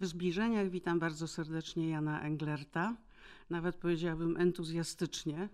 [0.00, 2.96] W zbliżeniach witam bardzo serdecznie Jana Englerta,
[3.50, 5.48] nawet powiedziałabym entuzjastycznie.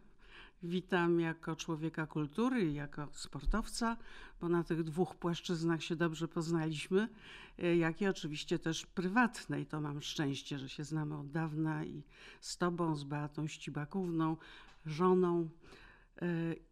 [0.62, 3.96] Witam jako człowieka kultury jako sportowca,
[4.40, 7.08] bo na tych dwóch płaszczyznach się dobrze poznaliśmy,
[7.58, 9.66] e, jak i oczywiście też prywatnej.
[9.66, 12.02] To mam szczęście, że się znamy od dawna i
[12.40, 14.36] z tobą, z Beatą Ścibakówną,
[14.86, 15.48] żoną.
[16.22, 16.26] E,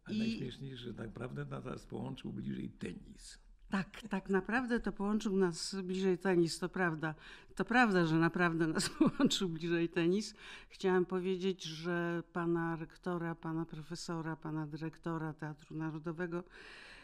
[0.05, 0.19] A I...
[0.19, 3.44] najśmieszniejsze, że naprawdę nas połączył bliżej tenis.
[3.69, 7.15] Tak, tak naprawdę to połączył nas bliżej tenis, to prawda.
[7.55, 10.35] To prawda, że naprawdę nas połączył bliżej tenis.
[10.69, 16.43] Chciałam powiedzieć, że pana rektora, pana profesora, pana dyrektora Teatru Narodowego,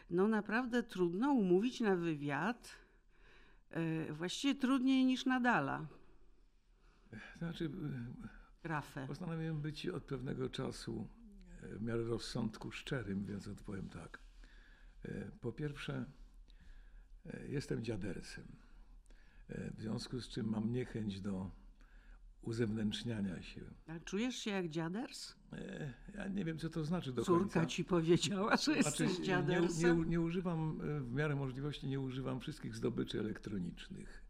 [0.09, 2.75] no naprawdę trudno umówić na wywiad.
[3.69, 5.85] E, właściwie trudniej niż Nadala.
[7.37, 7.71] Znaczy,
[8.63, 9.07] Rafę.
[9.07, 11.07] Postanowiłem być od pewnego czasu
[11.63, 14.19] e, w miarę rozsądku szczerym, więc odpowiem tak.
[15.05, 16.20] E, po pierwsze, E,
[17.49, 18.45] jestem dziadersem.
[19.49, 21.51] E, w związku z czym mam niechęć do
[22.41, 23.61] uzewnętrzniania się.
[23.87, 25.35] A czujesz się jak dziaders?
[25.53, 27.53] E, ja nie wiem, co to znaczy do Córka końca.
[27.53, 29.97] Córka ci powiedziała, że znaczy, jesteś dziadersem?
[29.97, 34.23] Nie, nie, nie, używam, w miarę możliwości nie używam wszystkich zdobyczy elektronicznych.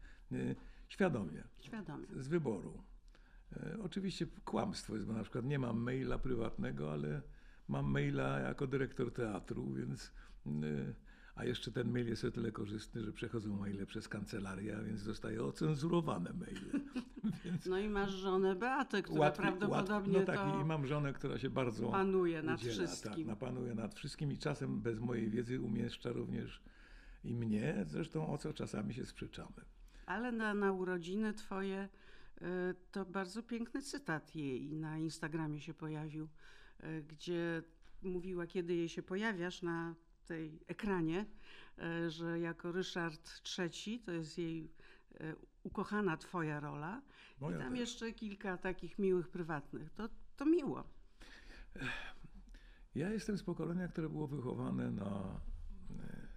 [0.88, 1.44] Świadomie.
[1.59, 2.08] Świadomie.
[2.17, 2.83] Z wyboru.
[3.83, 7.22] Oczywiście kłamstwo jest, bo na przykład nie mam maila prywatnego, ale
[7.67, 10.11] mam maila jako dyrektor teatru, więc
[11.35, 15.01] a jeszcze ten mail jest o tyle korzystny, że przechodzą maile przez kancelarię, a więc
[15.01, 16.81] zostaje ocenzurowane maile.
[17.45, 21.13] więc no i masz żonę Beatę, która łatwiej, prawdopodobnie łatwiej, no tak, i mam żonę,
[21.13, 23.27] która się bardzo panuje nad udziela, wszystkim.
[23.27, 26.61] Tak, panuje nad wszystkim i czasem bez mojej wiedzy umieszcza również
[27.23, 29.61] i mnie, zresztą o co czasami się sprzeczamy.
[30.05, 31.89] Ale na, na urodziny twoje
[32.41, 32.45] y,
[32.91, 36.27] to bardzo piękny cytat jej na Instagramie się pojawił,
[36.83, 37.63] y, gdzie
[38.02, 41.25] mówiła, kiedy jej się pojawiasz na tej ekranie,
[41.77, 44.72] e, że jako Ryszard III to jest jej
[45.19, 47.02] e, ukochana twoja rola.
[47.39, 47.80] Moja I tam też.
[47.80, 49.89] jeszcze kilka takich miłych, prywatnych.
[49.89, 50.83] To, to miło.
[52.95, 55.39] Ja jestem z pokolenia, które było wychowane na,
[55.99, 56.27] e,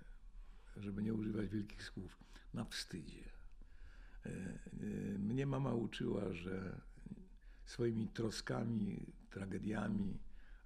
[0.76, 2.18] żeby nie używać wielkich słów,
[2.54, 3.24] na wstydzie.
[5.18, 6.80] Mnie mama uczyła, że
[7.64, 10.18] swoimi troskami, tragediami,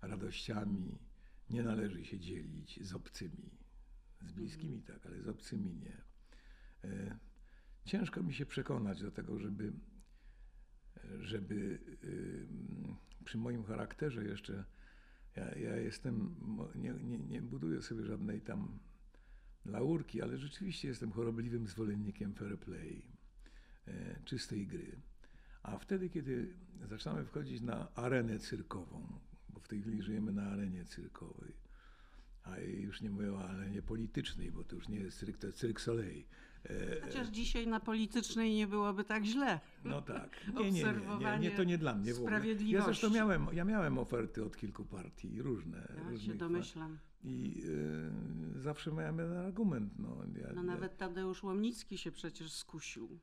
[0.03, 0.99] radościami,
[1.51, 3.51] nie należy się dzielić z obcymi.
[4.21, 6.03] Z bliskimi tak, ale z obcymi nie.
[6.85, 7.19] E,
[7.85, 9.73] ciężko mi się przekonać do tego, żeby,
[11.21, 11.79] żeby
[13.25, 14.65] przy moim charakterze jeszcze,
[15.37, 16.35] ja, ja jestem,
[16.75, 18.79] nie, nie, nie buduję sobie żadnej tam
[19.65, 23.03] laurki, ale rzeczywiście jestem chorobliwym zwolennikiem fair play,
[23.87, 25.01] e, czystej gry.
[25.63, 26.55] A wtedy, kiedy
[26.89, 29.21] zaczynamy wchodzić na arenę cyrkową,
[29.59, 31.53] bo w tej chwili żyjemy na arenie cyrkowej.
[32.45, 35.59] A już nie mówię o arenie politycznej, bo to już nie jest cyrk, to jest
[35.59, 36.25] cyrk Soleil.
[36.65, 39.61] E, Chociaż dzisiaj na politycznej nie byłoby tak źle.
[39.85, 40.31] No tak.
[40.55, 40.85] Nie, nie,
[41.21, 42.41] nie, nie, to nie dla mnie ogóle.
[42.67, 45.89] Ja zresztą miałem, ja miałem oferty od kilku partii, różne.
[46.13, 46.99] Ja się domyślam.
[47.25, 47.63] I
[48.57, 49.93] y, zawsze miałem jeden argument.
[49.99, 50.17] No,
[50.55, 53.19] no nawet Tadeusz Łomnicki się przecież skusił.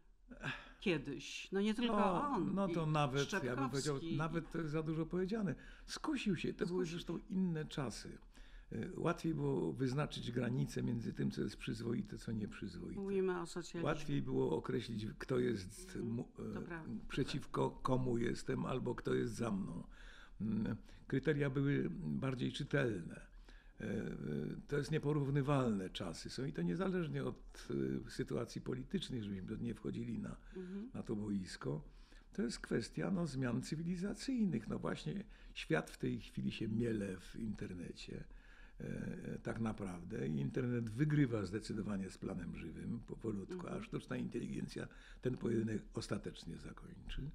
[0.80, 1.52] Kiedyś.
[1.52, 2.56] No nie tylko no, on.
[2.56, 5.56] No to nawet, ja bym powiedział, nawet to jest za dużo powiedziane.
[5.86, 6.54] Skusił się.
[6.54, 6.76] To Skusił.
[6.76, 8.18] były zresztą inne czasy.
[8.74, 13.00] Y, łatwiej było wyznaczyć granice między tym, co jest przyzwoite, co nieprzyzwoite.
[13.00, 13.84] Mówimy o socjalizmie.
[13.84, 16.24] Łatwiej było określić, kto jest mm,
[17.10, 19.84] przeciwko komu jestem, albo kto jest za mną.
[20.42, 20.76] Mm,
[21.08, 23.35] kryteria były bardziej czytelne.
[23.82, 24.08] E, e,
[24.68, 27.68] to jest nieporównywalne czasy są i to niezależnie od
[28.08, 30.90] e, sytuacji politycznej, żebyśmy nie wchodzili na, mhm.
[30.94, 31.82] na to boisko.
[32.34, 34.68] To jest kwestia no, zmian cywilizacyjnych.
[34.68, 38.24] No właśnie świat w tej chwili się miele w internecie.
[39.44, 40.28] tak naprawdę.
[40.28, 43.74] I internet wygrywa zdecydowanie z planem żywym powolutku, mhm.
[43.78, 44.88] a sztuczna inteligencja
[45.22, 47.32] ten pojedynek ostatecznie zakończy.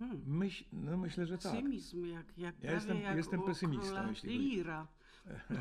[0.00, 0.20] Hmm.
[0.26, 1.52] Myśl, no myślę, że tak.
[1.52, 4.86] Pesymizm, jak, jak ja jestem, jak jestem pesymistą, jeśli Lira.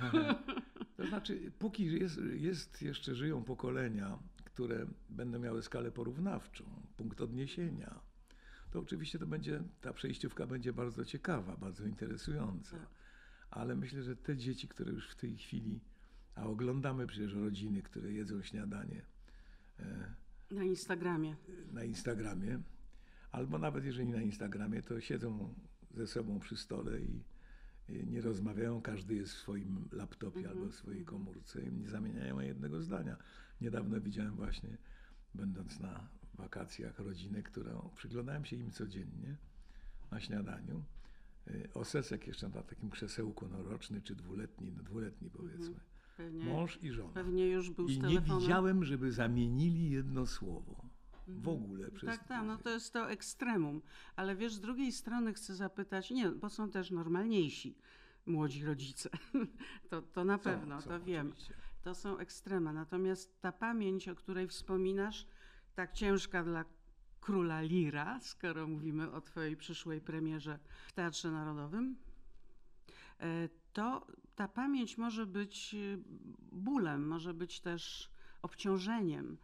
[0.98, 6.64] to znaczy, póki jest, jest, jeszcze żyją pokolenia, które będą miały skalę porównawczą,
[6.98, 8.00] punkt odniesienia,
[8.72, 12.78] to oczywiście to będzie, ta przejściówka będzie bardzo ciekawa, bardzo interesująca.
[12.78, 12.88] Tak.
[13.52, 15.80] Ale myślę, że te dzieci, które już w tej chwili,
[16.36, 19.02] a oglądamy przecież rodziny, które jedzą śniadanie.
[19.80, 20.14] E,
[20.52, 21.36] na Instagramie.
[21.74, 22.60] Na Instagramie
[23.32, 25.54] Albo nawet jeżeli na Instagramie, to siedzą
[25.92, 27.24] ze sobą przy stole i
[27.90, 30.58] nie rozmawiają, każdy jest w swoim laptopie mm -hmm.
[30.58, 33.18] albo w swojej komórce i nie zamieniają jednego zdania.
[33.62, 34.78] Niedawno widziałem właśnie,
[35.36, 39.36] będąc na wakacjach, rodzinę, którą przyglądałem się im codziennie
[40.12, 40.84] na śniadaniu.
[41.48, 45.66] Y, Osesek jeszcze na takim krzesełku, no roczny czy dwuletni, no dwuletni powiedzmy.
[45.68, 46.18] Mm -hmm.
[46.18, 47.14] Pewnie, Mąż i żona.
[47.14, 50.89] Pewnie już był I nie widziałem, żeby zamienili jedno słowo.
[51.38, 51.92] W ogóle.
[51.92, 52.10] Przez...
[52.10, 53.82] Tak, tak, no to jest to ekstremum.
[54.16, 57.76] Ale wiesz, z drugiej strony chcę zapytać, nie, bo są też normalniejsi
[58.26, 59.10] młodzi rodzice.
[59.90, 61.28] to, to na pewno, są, to wiem.
[61.28, 61.54] Oczywiście.
[61.82, 62.74] To są ekstrema.
[62.74, 65.28] Natomiast ta pamięć, o której wspominasz,
[65.76, 66.66] tak ciężka dla
[67.22, 71.96] króla Lira, skoro mówimy o twojej przyszłej premierze w Teatrze Narodowym,
[73.20, 75.78] e, to ta pamięć może być e,
[76.52, 78.12] bólem, może być też
[78.42, 79.38] obciążeniem.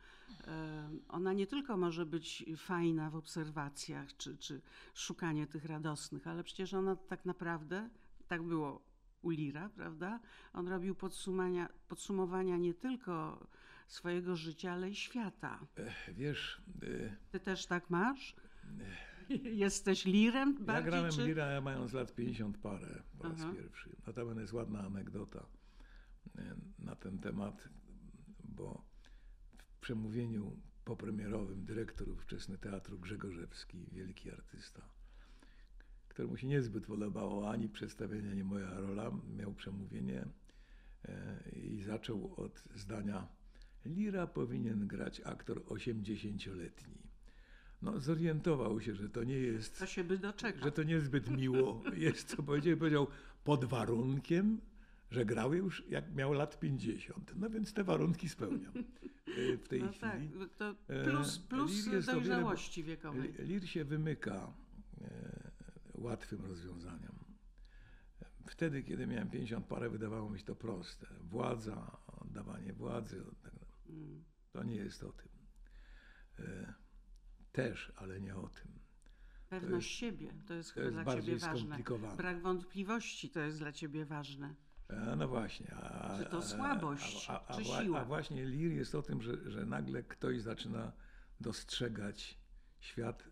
[1.08, 4.62] Ona nie tylko może być fajna w obserwacjach czy, czy
[4.94, 7.90] szukanie tych radosnych, ale przecież ona tak naprawdę,
[8.28, 8.82] tak było
[9.22, 10.20] u Lira, prawda?
[10.54, 13.48] On robił podsumowania, podsumowania nie tylko
[13.88, 15.60] swojego życia, ale i świata.
[16.14, 16.62] Wiesz.
[16.84, 18.36] E, Ty też tak masz?
[19.44, 20.76] Jesteś lirem bardziej?
[20.76, 21.26] Ja grałem czy...
[21.26, 23.54] lira mając lat 50 parę po raz Aha.
[23.56, 23.96] pierwszy.
[24.08, 25.46] Notabene jest ładna anegdota
[26.38, 27.70] e, na ten temat,
[28.44, 28.85] bo
[29.86, 30.52] przemówieniu
[30.86, 34.82] popremierowym dyrektor ówczesny Teatru Grzegorzewski, wielki artysta,
[36.10, 40.26] któremu się niezbyt podobało ani przedstawienie, ani moja rola, miał przemówienie
[41.06, 43.28] e, i zaczął od zdania
[43.86, 46.98] Lira powinien grać aktor 80-letni.
[47.82, 49.80] No, zorientował się, że to nie jest.
[49.80, 50.64] To się by doczekał.
[50.64, 52.78] Że to niezbyt miło jest, co powiedział.
[52.78, 53.08] Powiedział,
[53.44, 54.62] pod warunkiem,
[55.16, 57.34] że grał już jak miał lat 50.
[57.36, 58.74] No więc te warunki spełniam
[59.28, 60.30] e, w tej no tak, chwili.
[60.40, 63.34] Tak, to plus, e, plus Lir dojrzałości wiekowej.
[63.40, 64.54] Lir się wymyka
[65.94, 67.16] łatwym rozwiązaniom.
[68.48, 71.08] Wtedy, kiedy miałem 50 parę, wydawało mi się to proste.
[71.22, 73.24] Władza, oddawanie władzy,
[73.90, 74.24] mm.
[74.52, 75.30] to nie jest o tym.
[76.40, 76.74] E,
[77.52, 78.72] też, ale nie o tym.
[79.50, 81.78] Pewność to jest, siebie to jest to chyba jest dla ciebie ważne.
[82.18, 84.56] Brak wątpliwości to jest dla ciebie ważne.
[84.90, 85.76] A no właśnie.
[85.76, 88.00] A, czy to słabość, a, a, czy siła?
[88.00, 90.92] A właśnie lir jest o tym, że, że nagle ktoś zaczyna
[91.40, 92.38] dostrzegać
[92.80, 93.24] świat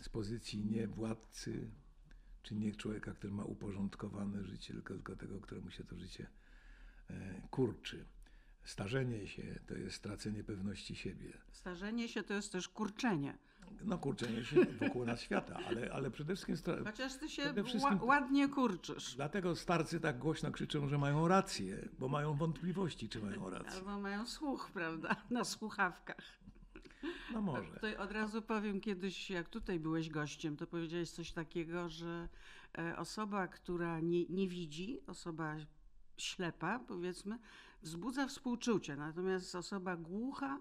[0.00, 1.70] z pozycji nie władcy,
[2.42, 6.26] czy nie człowieka, który ma uporządkowane życie, tylko, tylko tego, któremu się to życie
[7.10, 8.06] e, kurczy.
[8.64, 11.38] Starzenie się to jest stracenie pewności siebie.
[11.52, 13.38] Starzenie się to jest też kurczenie.
[13.84, 16.56] No kurczenie się wokół nas świata, ale, ale przede wszystkim...
[16.84, 18.02] Chociaż ty się wszystkim...
[18.02, 19.14] ładnie kurczysz.
[19.14, 23.78] Dlatego starcy tak głośno krzyczą, że mają rację, bo mają wątpliwości, czy mają rację.
[23.78, 26.38] Albo mają słuch, prawda, na słuchawkach.
[27.32, 27.72] No może.
[27.72, 32.28] Tutaj od razu powiem, kiedyś jak tutaj byłeś gościem, to powiedziałeś coś takiego, że
[32.78, 35.56] e, osoba, która nie, nie widzi, osoba
[36.16, 37.38] ślepa, powiedzmy,
[37.82, 40.60] wzbudza współczucie, natomiast osoba głucha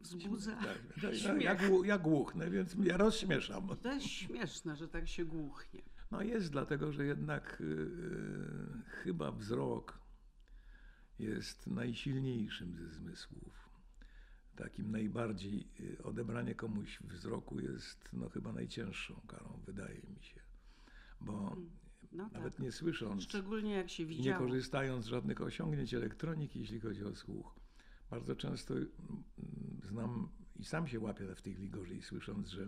[0.00, 1.42] wzbudza tak, tak, śmiech.
[1.42, 3.76] Ja, ja głuchnę, więc ja rozśmieszam.
[3.82, 5.82] To jest śmieszne, że tak się głuchnie.
[6.10, 9.98] No jest, dlatego że jednak yy, chyba wzrok
[11.18, 13.66] jest najsilniejszym ze zmysłów
[14.56, 20.40] takim najbardziej y, odebranie komuś wzroku jest no, chyba najcięższą karą, wydaje mi się.
[21.20, 21.70] Bo mm,
[22.12, 22.62] no nawet tak.
[22.62, 24.44] nie słysząc, szczególnie jak się widziało.
[24.44, 27.54] nie korzystając z żadnych osiągnięć elektroniki, jeśli chodzi o słuch,
[28.10, 28.74] bardzo często
[29.86, 32.66] znam i sam się łapię w tych ligorzy, słysząc, że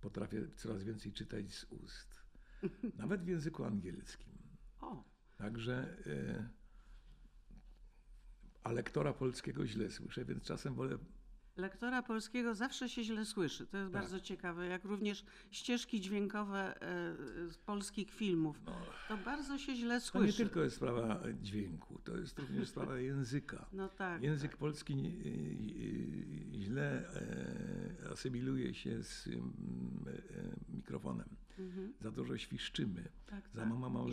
[0.00, 2.22] potrafię coraz więcej czytać z ust.
[2.98, 4.38] Nawet w języku angielskim.
[4.80, 5.04] O.
[5.36, 5.96] Także.
[6.06, 6.48] Y,
[8.62, 10.98] a lektora polskiego źle słyszę, więc czasem wolę
[11.56, 13.66] Lektora polskiego zawsze się źle słyszy.
[13.66, 14.02] To jest tak.
[14.02, 14.66] bardzo ciekawe.
[14.66, 17.14] Jak również ścieżki dźwiękowe e,
[17.50, 18.60] z polskich filmów.
[18.66, 18.72] No,
[19.08, 20.36] to bardzo się źle słyszy.
[20.36, 23.66] To nie tylko jest sprawa dźwięku, to jest również sprawa języka.
[23.72, 24.22] No tak.
[24.22, 24.58] Język tak.
[24.58, 24.94] polski
[26.52, 29.30] źle e, asymiluje się z e,
[30.68, 31.28] mikrofonem.
[31.58, 31.92] Mhm.
[32.00, 33.08] Za dużo świszczymy.
[33.26, 33.68] Tak, za tak.
[33.68, 34.08] mało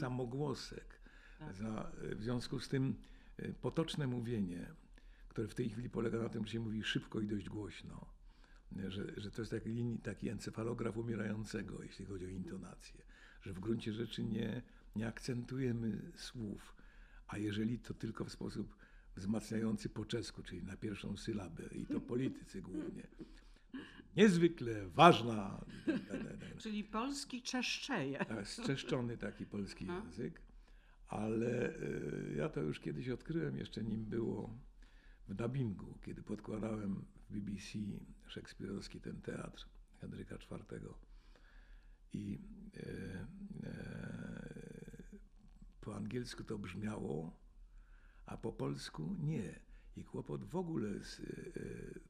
[0.00, 1.00] samogłosek.
[1.38, 1.54] Tak.
[1.54, 2.94] Za, w związku z tym
[3.62, 4.66] potoczne mówienie
[5.40, 8.06] które w tej chwili polega na tym, że się mówi szybko i dość głośno.
[8.88, 13.02] Że, że to jest taki, taki encefalograf umierającego, jeśli chodzi o intonację.
[13.42, 14.62] Że w gruncie rzeczy nie,
[14.96, 16.76] nie akcentujemy słów,
[17.28, 18.76] a jeżeli to tylko w sposób
[19.16, 23.06] wzmacniający po czesku, czyli na pierwszą sylabę, i to politycy głównie.
[24.16, 25.64] Niezwykle ważna.
[26.58, 28.24] Czyli polski czeszczeje.
[28.24, 30.40] Tak, zczeszczony taki polski język,
[31.08, 34.69] ale y, ja to już kiedyś odkryłem, jeszcze nim było
[35.30, 37.78] w dubbingu, kiedy podkładałem w BBC
[38.26, 39.66] szekspirowski ten teatr
[40.00, 40.80] Henryka IV
[42.12, 42.38] i
[42.76, 42.80] e,
[43.66, 44.50] e,
[45.80, 47.36] po angielsku to brzmiało,
[48.26, 49.60] a po polsku nie.
[49.96, 51.24] I kłopot w ogóle z e,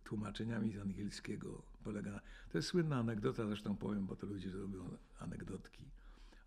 [0.05, 2.21] tłumaczeniami z angielskiego polega na...
[2.51, 5.85] To jest słynna anegdota, zresztą powiem, bo to ludzie lubią anegdotki.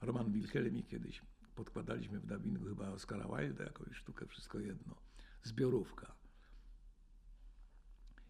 [0.02, 1.22] Roman Wilhelmi kiedyś
[1.56, 4.96] podkładaliśmy w dubbingu chyba Oscara Wilde jakąś sztukę, wszystko jedno.
[5.44, 6.23] Zbiorówka.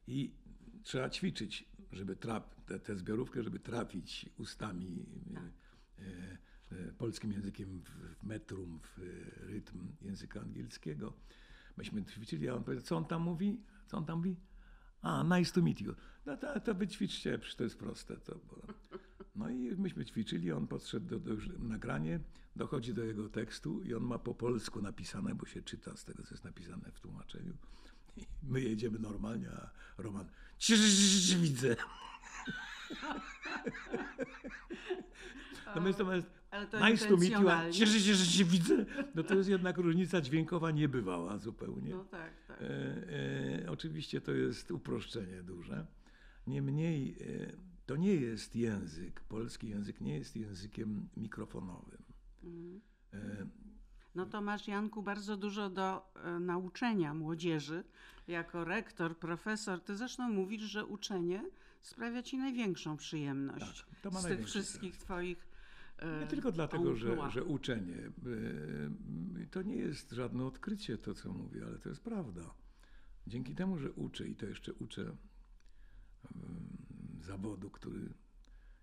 [0.07, 0.35] I
[0.83, 5.43] trzeba ćwiczyć, żeby traf, tę zbiorówkę, żeby trafić ustami tak.
[5.43, 6.37] e,
[6.71, 8.97] e, polskim językiem w, metrum, w
[9.37, 11.13] rytm języka angielskiego.
[11.77, 13.61] Myśmy ćwiczyli, a on powiedział, co on tam mówi?
[13.87, 14.35] Co on tam mówi?
[15.01, 15.95] A, nice to meet you.
[16.25, 18.17] No to, to wyćwiczcie, przecież to jest proste.
[18.17, 18.39] To.
[19.35, 22.19] No i myśmy ćwiczyli, on podszedł do, do nagranie,
[22.55, 26.23] dochodzi do jego tekstu i on ma po polsku napisane, bo się czyta z tego,
[26.23, 27.53] co jest napisane w tłumaczeniu.
[28.43, 30.29] My jedziemy normalnie, a Roman,
[31.37, 31.75] widzę.
[35.65, 35.99] Natomiast
[36.89, 38.85] nice to meet you, cieszę się, że się widzę.
[39.15, 41.91] No to jest jednak różnica dźwiękowa niebywała zupełnie.
[41.91, 42.61] No tak, tak.
[42.61, 42.65] E,
[43.65, 45.87] e, oczywiście to jest uproszczenie duże.
[46.47, 47.51] Niemniej e,
[47.85, 52.03] to nie jest język, polski język nie jest językiem mikrofonowym.
[52.43, 52.81] Mhm.
[53.13, 53.47] E,
[54.15, 57.83] no to masz, Janku, bardzo dużo do e, nauczenia młodzieży.
[58.27, 61.43] Jako rektor, profesor, ty zresztą mówisz, że uczenie
[61.81, 65.47] sprawia ci największą przyjemność tak, z tych wszystkich twoich
[65.97, 67.97] e, Nie tylko dlatego, że, że uczenie.
[67.97, 72.53] E, to nie jest żadne odkrycie to, co mówię, ale to jest prawda.
[73.27, 75.15] Dzięki temu, że uczę i to jeszcze uczę
[77.21, 78.13] zawodu, który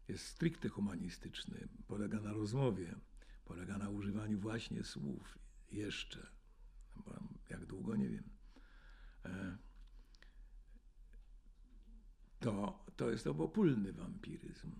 [0.08, 2.94] jest stricte humanistyczny, polega na rozmowie,
[3.50, 5.38] polega na używaniu właśnie słów
[5.72, 6.26] jeszcze,
[7.50, 8.24] jak długo nie wiem.
[9.24, 9.58] E,
[12.40, 14.72] to, to jest obopólny wampiryzm.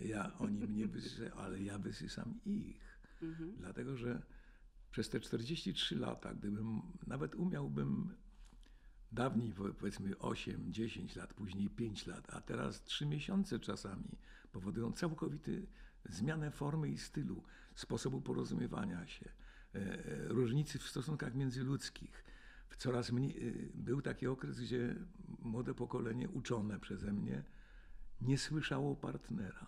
[0.00, 3.00] Ja, oni mnie wysysam, ale ja wysysam ich.
[3.22, 3.56] Mhm.
[3.56, 4.22] Dlatego, że
[4.90, 8.14] przez te 43 lata, gdybym nawet umiałbym
[9.12, 14.18] dawniej powiedzmy 8, 10 lat, później 5 lat, a teraz 3 miesiące czasami
[14.52, 15.66] powodują całkowity
[16.08, 17.42] zmianę formy i stylu,
[17.74, 19.30] sposobu porozumiewania się,
[19.74, 22.24] e, e, różnicy w stosunkach międzyludzkich.
[22.78, 24.94] Coraz mniej, e, był taki okres, gdzie
[25.38, 27.44] młode pokolenie uczone przeze mnie
[28.20, 29.66] nie słyszało partnera.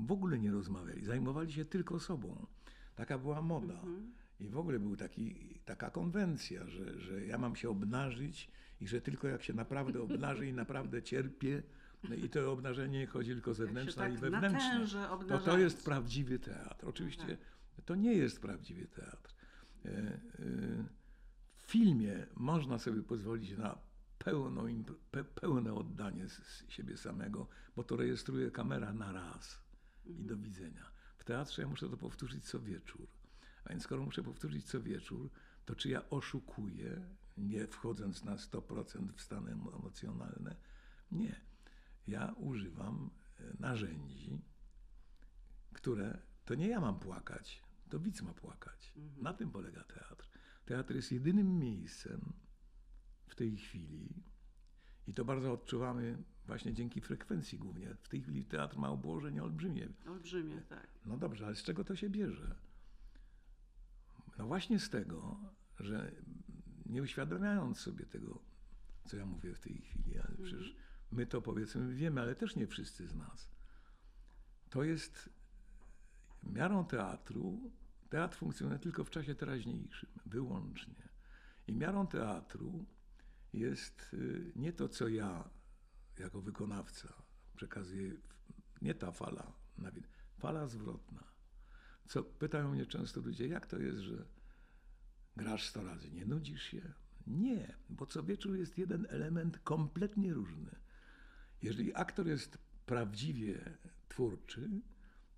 [0.00, 2.46] W ogóle nie rozmawiali, zajmowali się tylko sobą.
[2.94, 3.74] Taka była moda.
[3.74, 4.12] Mhm.
[4.40, 8.50] I w ogóle był taki, taka konwencja, że, że ja mam się obnażyć
[8.80, 11.62] i że tylko jak się naprawdę obnaży i naprawdę cierpię,
[12.08, 15.08] no i to obnażenie chodzi tylko zewnętrzne tak i wewnętrzne.
[15.28, 16.86] To to jest prawdziwy teatr.
[16.86, 17.84] Oczywiście tak.
[17.84, 19.34] to nie jest prawdziwy teatr.
[19.84, 20.18] E, e,
[21.54, 23.78] w filmie można sobie pozwolić na
[24.18, 24.84] pełną,
[25.34, 29.62] pełne oddanie z siebie samego, bo to rejestruje kamera na raz
[30.06, 30.90] i do widzenia.
[31.16, 33.06] W teatrze ja muszę to powtórzyć co wieczór.
[33.64, 35.30] A więc skoro muszę powtórzyć co wieczór,
[35.64, 37.02] to czy ja oszukuję,
[37.38, 40.56] nie wchodząc na 100% w stany emocjonalne?
[41.12, 41.51] Nie
[42.06, 44.42] ja używam e, narzędzi,
[45.72, 48.92] które to nie ja mam płakać, to widz ma płakać.
[48.96, 49.22] Mhm.
[49.22, 50.28] Na tym polega teatr.
[50.64, 52.32] Teatr jest jedynym miejscem
[53.26, 54.22] w tej chwili,
[55.06, 57.94] i to bardzo odczuwamy właśnie dzięki frekwencji głównie.
[58.02, 59.88] W tej chwili teatr ma obłożenie olbrzymie.
[60.06, 60.88] Olbrzymie, tak.
[61.04, 62.54] No dobrze, ale z czego to się bierze?
[64.38, 65.36] No właśnie z tego,
[65.80, 66.12] że
[66.86, 68.42] nie uświadamiając sobie tego,
[69.04, 70.44] co ja mówię w tej chwili, ale mhm.
[70.44, 70.76] przecież
[71.12, 73.50] My to powiedzmy wiemy, ale też nie wszyscy z nas.
[74.70, 75.30] To jest
[76.42, 77.72] miarą teatru.
[78.10, 81.08] Teatr funkcjonuje tylko w czasie teraźniejszym, wyłącznie.
[81.66, 82.86] I miarą teatru
[83.52, 85.50] jest y, nie to, co ja
[86.18, 87.22] jako wykonawca
[87.56, 88.12] przekazuję,
[88.82, 89.52] nie ta fala,
[90.38, 91.24] fala zwrotna.
[92.08, 94.26] Co pytają mnie często ludzie, jak to jest, że
[95.36, 96.92] grasz 100 razy, nie nudzisz się?
[97.26, 100.81] Nie, bo co wieczór jest jeden element kompletnie różny.
[101.62, 103.78] Jeżeli aktor jest prawdziwie
[104.08, 104.70] twórczy,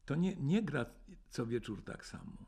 [0.05, 0.87] to nie, nie gra
[1.31, 2.47] co wieczór tak samo.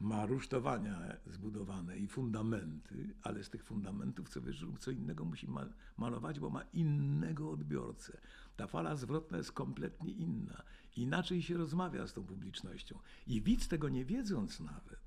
[0.00, 5.48] Ma rusztowania zbudowane i fundamenty, ale z tych fundamentów co wieczór co innego musi
[5.96, 8.20] malować, bo ma innego odbiorcę.
[8.56, 10.62] Ta fala zwrotna jest kompletnie inna.
[10.96, 12.98] Inaczej się rozmawia z tą publicznością.
[13.26, 15.00] I widz tego nie wiedząc nawet,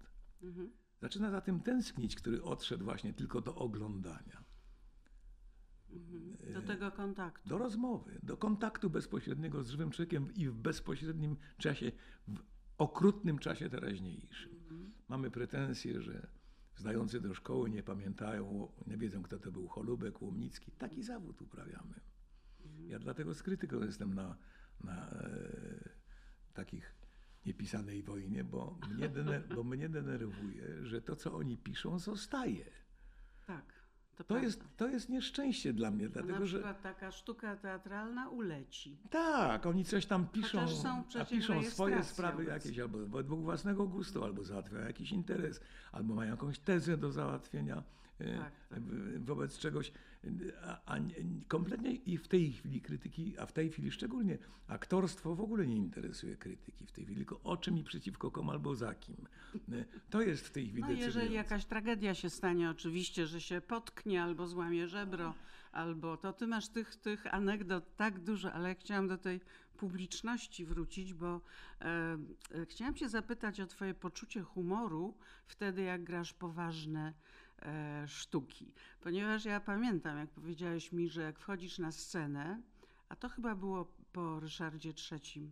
[0.44, 0.72] mhm.
[1.02, 4.44] zaczyna za tym tęsknić, który odszedł właśnie tylko do oglądania.
[5.94, 6.54] Mhm.
[6.54, 7.50] Do tego kontaktu.
[7.50, 11.92] Do rozmowy, do kontaktu bezpośredniego z żywym człowiekiem i w bezpośrednim czasie,
[12.28, 12.40] w
[12.78, 14.52] okrutnym czasie teraźniejszym.
[14.54, 14.92] Mhm.
[15.10, 16.28] Mamy pretensje, że
[16.76, 20.72] zdający do szkoły nie pamiętają, nie wiedzą, kto to był Cholubek, Łomnicki.
[20.72, 22.00] Taki zawód uprawiamy.
[22.66, 22.90] Mhm.
[22.90, 24.38] Ja dlatego z krytyką jestem na,
[24.84, 25.90] na e,
[26.54, 26.96] takich
[27.46, 32.66] niepisanej wojnie, bo mnie, dener- bo mnie denerwuje, że to, co oni piszą, zostaje.
[33.48, 33.81] Tak.
[34.18, 36.58] To, to jest, to jest nieszczęście dla mnie, dlatego na że...
[36.58, 38.98] przykład taka sztuka teatralna uleci.
[39.10, 44.24] Tak, oni coś tam piszą, są a piszą swoje sprawy jakieś, albo według własnego gustu,
[44.24, 47.84] albo załatwiają jakiś interes, albo mają jakąś tezę do załatwienia
[48.20, 48.80] e, Tak, tak.
[49.20, 49.92] wobec czegoś.
[50.64, 51.16] A, a nie-
[51.48, 54.38] kompletnie i w tej chwili krytyki, a w tej chwili szczególnie
[54.68, 58.52] aktorstwo w ogóle nie interesuje krytyki w tej chwili, tylko o czym i przeciwko komu
[58.52, 59.16] albo za kim.
[60.10, 64.24] To jest w tej chwili No jeżeli jakaś tragedia się stanie, oczywiście, że się potknie
[64.24, 65.34] albo złamie żebro,
[65.72, 69.42] albo to ty masz tych, tych anegdot tak dużo, ale ja chciałam do tej
[69.78, 71.42] publiczności wrócić, bo
[71.82, 72.18] e,
[72.56, 77.14] e, chciałam cię zapytać o twoje poczucie humoru wtedy, jak grasz poważne
[78.08, 78.74] sztuki.
[79.02, 82.62] Ponieważ ja pamiętam, jak powiedziałeś mi, że jak wchodzisz na scenę,
[83.10, 85.52] a to chyba było po Ryszardzie III,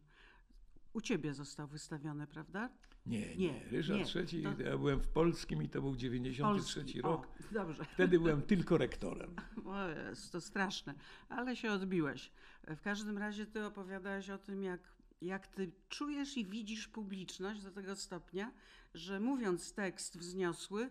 [0.94, 2.70] u ciebie został wystawiony, prawda?
[3.06, 3.36] Nie, nie.
[3.54, 7.02] Nie, Ryszard nie, III, to- ja byłem w polskim i to był 93 Polski.
[7.02, 7.28] rok.
[7.28, 7.86] O, dobrze.
[7.86, 9.36] Wtedy byłem tylko rektorem.
[9.66, 10.94] O jest, to straszne,
[11.30, 12.32] ale się odbiłeś.
[12.68, 14.80] W każdym razie ty opowiadałeś o tym, jak,
[15.22, 18.52] jak ty czujesz i widzisz publiczność do tego stopnia,
[18.94, 20.90] że mówiąc tekst wzniosły,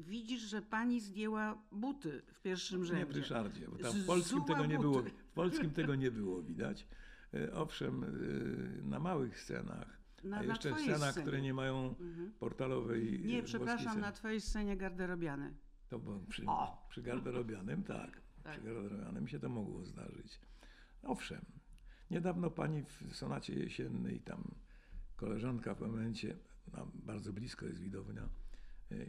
[0.00, 3.06] widzisz, że pani zdjęła buty w pierwszym Nie rzędzie.
[3.06, 4.88] w Ryszardzie, bo tam w polskim tego nie buty.
[4.88, 5.02] było.
[5.02, 6.86] W polskim tego nie było widać.
[7.34, 8.08] E, Owszem, e,
[8.82, 11.24] na małych scenach, Na- a na jeszcze twojej scenach, scenie.
[11.24, 11.94] które nie mają
[12.38, 13.14] portalowej.
[13.14, 15.54] e, Nie, przepraszam, na twojej scenie garderobiany.
[15.88, 16.86] To było przy, O!
[16.90, 18.20] przy garderobianym, tak.
[18.42, 18.52] Tak.
[18.52, 20.40] Przy garderobianym się to mogło zdarzyć.
[21.02, 21.44] Owszem,
[22.10, 24.44] niedawno pani w sonacie jesiennej, tam
[25.16, 26.36] koleżanka w momencie,
[26.72, 28.28] no, bardzo blisko jest widownia,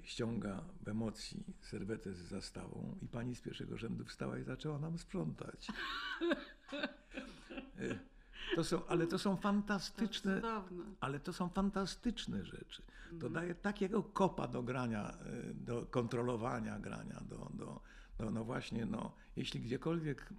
[0.03, 4.97] ściąga w emocji serwetę z zastawą i pani z pierwszego rzędu wstała i zaczęła nam
[4.97, 5.67] sprzątać.
[7.79, 7.99] E,
[8.55, 10.83] To są, ale to są fantastyczne, Cudowne.
[10.99, 12.81] ale to są fantastyczne rzeczy.
[13.09, 13.33] To Mhm.
[13.33, 15.17] daje takiego kopa do grania,
[15.49, 17.81] y, do kontrolowania grania, do, do,
[18.17, 20.29] do no właśnie, no, jeśli gdziekolwiek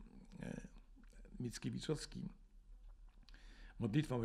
[0.41, 0.61] e,
[1.41, 2.29] Mickiewiczowski,
[3.83, 4.17] modlitwa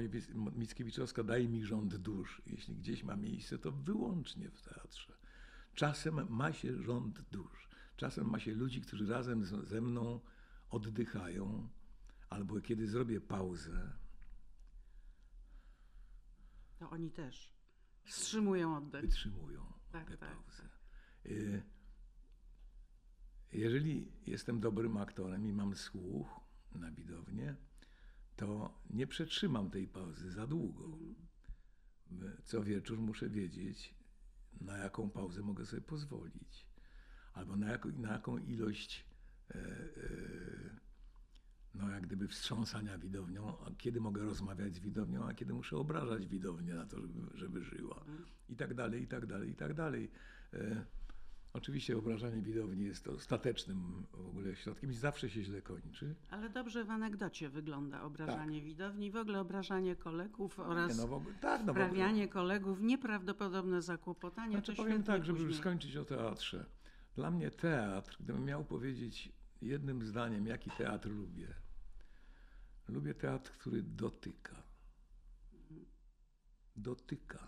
[0.56, 2.42] Mickiewiczowska daje mi rząd dusz.
[2.46, 5.14] Jeśli gdzieś ma miejsce, to wyłącznie w teatrze.
[5.74, 7.70] Czasem ma się rząd dusz.
[7.96, 10.20] Czasem ma się ludzi, którzy razem ze mną
[10.70, 11.70] oddychają,
[12.30, 13.92] albo kiedy zrobię pauzę,
[16.80, 17.54] To oni też
[18.06, 19.02] wstrzymują oddech.
[19.02, 20.64] wytrzymują Tak, tę tak, pauzę.
[21.26, 21.64] Y,
[23.52, 26.28] Jeżeli jestem dobrym aktorem i mam słuch
[26.76, 27.56] na widownię,
[28.38, 30.98] to nie przetrzymam tej pauzy za długo.
[32.44, 33.96] Co wieczór muszę wiedzieć,
[34.62, 36.68] na jaką pauzę mogę sobie pozwolić,
[37.34, 39.06] albo na, jaką, na jaką ilość
[39.50, 40.78] e, e,
[41.76, 46.28] no jak gdyby wstrząsania widownią, a kiedy mogę rozmawiać z widownią, a kiedy muszę obrażać
[46.28, 48.06] widownię na to, żeby, żeby żyła.
[48.50, 50.12] I tak dalej, i tak dalej, i tak dalej.
[50.54, 50.86] E,
[51.58, 56.16] oczywiście obrażanie widowni jest ostatecznym w ogóle środkiem i zawsze się źle kończy.
[56.30, 60.98] Ale dobrze w anegdocie wygląda obrażanie widowni, w ogóle obrażanie kolegów oraz Tak.
[60.98, 64.52] Nie, no ogóle, tak, no wprawianie kolegów w nieprawdopodobne zakłopotanie.
[64.52, 65.62] Znaczy, to powiem tak, żeby już później.
[65.62, 66.66] skończyć o teatrze.
[67.16, 71.54] Dla mnie teatr, gdybym miał powiedzieć jednym zdaniem, jaki teatr lubię.
[72.88, 74.64] Lubię teatr, który dotyka.
[76.76, 77.48] Dotyka.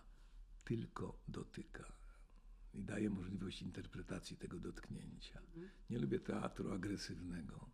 [0.64, 1.99] Tylko dotyka.
[2.74, 5.42] I daje możliwość interpretacji tego dotknięcia.
[5.90, 7.70] Nie lubię teatru agresywnego.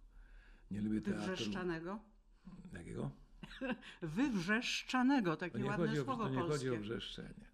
[0.71, 1.27] Nie lubię teatru...
[1.27, 1.99] Wywrzeszczanego?
[2.73, 3.11] Jakiego?
[4.01, 6.73] Wywrzeszczanego, takie ładne chodzi o, słowo to nie chodzi polskie.
[6.73, 7.45] o wrzeszczenie.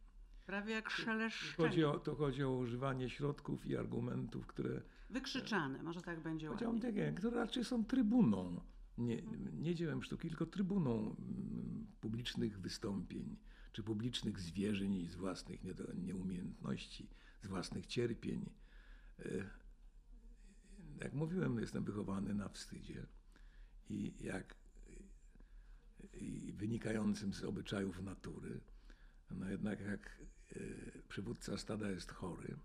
[0.46, 1.70] Prawie jak szeleszczenie.
[1.70, 6.82] Chodzi o, to chodzi o używanie środków i argumentów, które Wykrzyczane, może tak będzie Powiedziałbym
[6.82, 8.62] takie, które raczej są trybuną,
[8.98, 9.22] nie,
[9.54, 13.38] nie dziełem sztuki, tylko trybuną mm, publicznych wystąpień,
[13.72, 15.62] czy publicznych zwierzeń z własnych
[15.96, 17.10] nieumiejętności,
[17.42, 18.50] z własnych cierpień.
[19.20, 19.50] E,
[21.02, 23.06] Jak mówiłem, jestem wychowany na wstydzie
[23.90, 24.56] i jak
[26.14, 28.62] i wynikającym z obyczajów natury.
[29.32, 30.22] No jednak jak
[30.56, 30.60] e,
[31.10, 32.58] przywódca stada jest chory,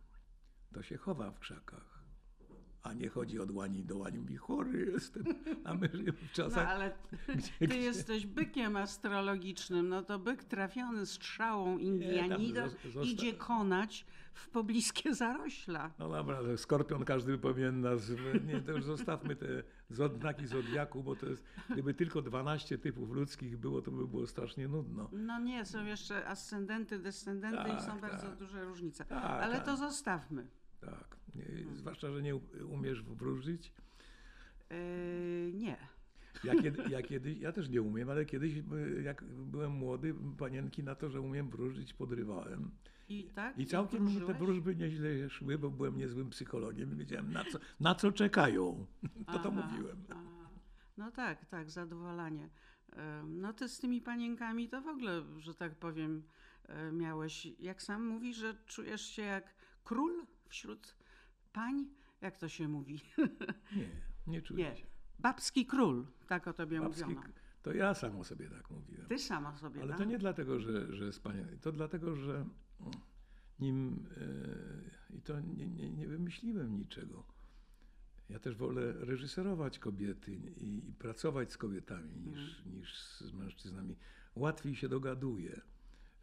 [0.72, 1.95] to się chowa w krzakach.
[2.86, 5.24] A nie chodzi od łani do łani, mówi chory jestem.
[5.64, 6.94] A my żyjemy w No czasach, ale
[7.36, 13.32] gdzie, ty gdzie- jesteś bykiem astrologicznym, no to byk trafiony strzałą Indianida zo- zosta- idzie
[13.34, 15.90] konać w pobliskie zarośla.
[15.98, 18.10] No dobra, skorpion każdy powinien nas...
[18.46, 19.46] Nie, to już zostawmy te
[19.90, 21.44] znaki zodiaku, bo to jest...
[21.70, 25.08] Gdyby tylko 12 typów ludzkich było, to by było strasznie nudno.
[25.12, 28.36] No nie, są jeszcze ascendenty, descendenty i Tak, są bardzo tak.
[28.38, 29.04] duże różnice.
[29.04, 29.64] Tak, Ale tak.
[29.64, 30.46] to zostawmy.
[30.90, 31.16] Tak.
[31.74, 32.36] Zwłaszcza, że nie
[32.68, 33.72] umiesz wróżyć.
[34.70, 35.76] Yy, nie.
[36.44, 40.82] Ja, kiedy, ja, kiedyś, ja też nie umiem, ale kiedyś, y, jak byłem młody, panienki
[40.82, 42.70] na to, że umiem wróżyć, podrywałem.
[43.08, 43.58] I, tak?
[43.58, 47.94] I całkiem te wróżby nieźle szły, bo byłem niezłym psychologiem i wiedziałem, na co, na
[47.94, 48.86] co czekają.
[49.02, 50.04] To aha, to mówiłem.
[50.10, 50.48] Aha.
[50.96, 52.48] No tak, tak, zadowalanie.
[53.26, 56.22] No ty z tymi panienkami to w ogóle, że tak powiem,
[56.68, 60.96] e, miałeś, jak sam mówisz, że czujesz się jak król wśród
[61.52, 61.86] pań?
[62.20, 63.00] Jak to się mówi?
[63.76, 63.88] Nie,
[64.26, 64.76] nie czuję nie.
[64.76, 64.86] się.
[65.18, 67.28] Babski król, tak o tobie Babski, mówiono.
[67.62, 69.06] To ja sam o sobie tak mówiłem.
[69.06, 69.98] Ty sam o sobie, Ale tak?
[69.98, 72.44] to nie dlatego, że, że z panią, to dlatego, że
[73.60, 74.06] nim,
[75.10, 77.26] yy, i to nie, nie, nie wymyśliłem niczego.
[78.30, 82.78] Ja też wolę reżyserować kobiety i, i pracować z kobietami niż, mm.
[82.78, 83.96] niż z mężczyznami.
[84.34, 85.60] Łatwiej się dogaduję.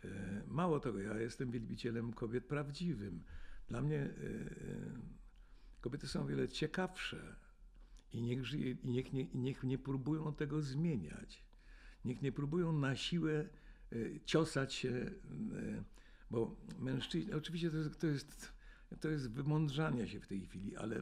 [0.04, 0.12] Yy,
[0.48, 3.24] mało tego, ja jestem wielbicielem kobiet prawdziwym.
[3.74, 4.92] Dla mnie yy,
[5.82, 7.36] kobiety są o wiele ciekawsze
[8.12, 11.44] i niech, żyje, i niech, nie, niech nie próbują tego zmieniać.
[12.06, 13.46] Niech nie próbują na siłę
[13.94, 15.84] y, ciosać się, y,
[16.32, 18.54] bo mężczyźni, oczywiście to jest, to jest,
[19.00, 21.02] to jest wymądrzanie się w tej chwili, ale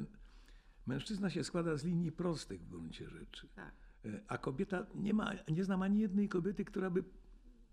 [0.88, 3.48] mężczyzna się składa z linii prostych w gruncie rzeczy.
[3.56, 3.74] Tak.
[4.06, 7.04] Y, a kobieta, nie ma, nie znam ani jednej kobiety, która by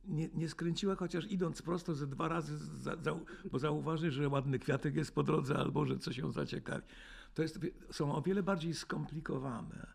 [0.05, 3.17] nie, nie skręciła, chociaż idąc prosto ze dwa razy, za, za,
[3.53, 6.83] bo zauważy, że ładny kwiatek jest po drodze albo że coś ją zaciekawi
[7.39, 7.59] to jest,
[7.91, 9.87] są o wiele bardziej skomplikowane.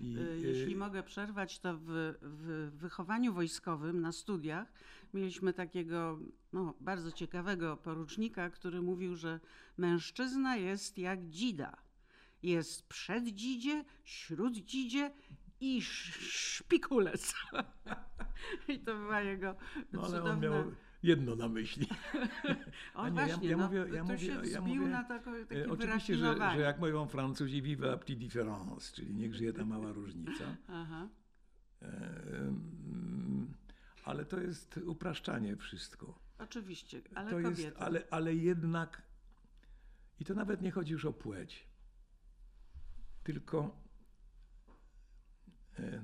[0.00, 4.72] I, y, y, Jeśli mogę przerwać, to w, w, wychowaniu wojskowym na studiach
[5.14, 6.18] mieliśmy takiego
[6.52, 9.40] no, bardzo ciekawego porucznika, który mówił, że
[9.76, 11.76] mężczyzna jest jak dzida.
[12.42, 15.10] Jest przed dzidzie, śród dzidzie
[15.60, 17.34] i szpikulec.
[18.68, 19.56] I to była jego
[19.92, 20.32] no, ale cudowna...
[20.32, 21.86] On miał jedno na myśli.
[22.94, 25.70] O, nie, właśnie, ja, ja no, mówię, ja mówię, ja mówię, na tako, takie e,
[25.70, 29.92] Oczywiście, że, że jak mówią Francuzi, vive la petite différence, czyli niech żyje ta mała
[29.92, 30.56] różnica.
[30.68, 31.08] Aha.
[34.04, 36.18] Ale to jest upraszczanie wszystko.
[36.38, 37.62] Oczywiście, ale to kobiety.
[37.62, 39.02] Jest, ale, ale jednak,
[40.20, 41.68] i to nawet nie chodzi już o płeć,
[43.22, 43.80] tylko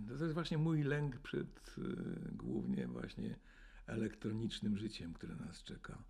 [0.08, 1.76] to jest właśnie mój lęk przed
[2.32, 3.36] głównie właśnie
[3.86, 6.02] elektronicznym życiem, które nas czeka.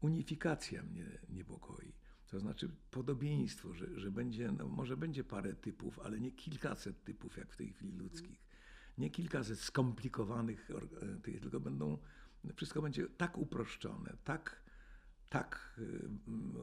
[0.00, 1.92] Unifikacja mnie niepokoi.
[2.30, 7.36] To znaczy podobieństwo, że, że będzie, no może będzie parę typów, ale nie kilkaset typów,
[7.36, 8.46] jak w tej chwili ludzkich.
[8.98, 10.70] Nie kilkaset skomplikowanych,
[11.36, 11.98] e, tylko będą,
[12.56, 14.62] wszystko będzie tak uproszczone, tak,
[15.28, 15.80] tak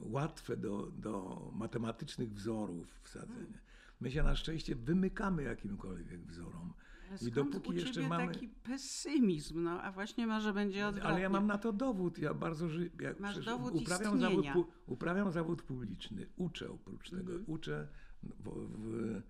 [0.01, 3.59] łatwe do, do matematycznych wzorów wsadzenia.
[4.03, 6.73] My się na szczęście wymykamy jakimkolwiek wzorom.
[7.21, 11.09] I dopóki u jeszcze mamy taki pesymizm, no a właśnie może będzie odwrotnie.
[11.09, 12.17] Ale ja mam na to dowód.
[12.17, 12.91] Ja bardzo ży...
[13.01, 14.45] ja Masz dowód uprawiam zawód,
[14.85, 16.27] uprawiam zawód publiczny.
[16.35, 17.31] Uczę oprócz tego.
[17.31, 17.43] Mhm.
[17.47, 17.87] Uczę
[18.23, 19.21] w, w,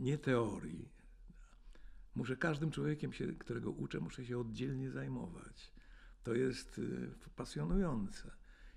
[0.00, 0.88] nie teorii.
[2.14, 5.72] Muszę każdym człowiekiem, się, którego uczę, muszę się oddzielnie zajmować.
[6.22, 8.30] To jest y, pasjonujące.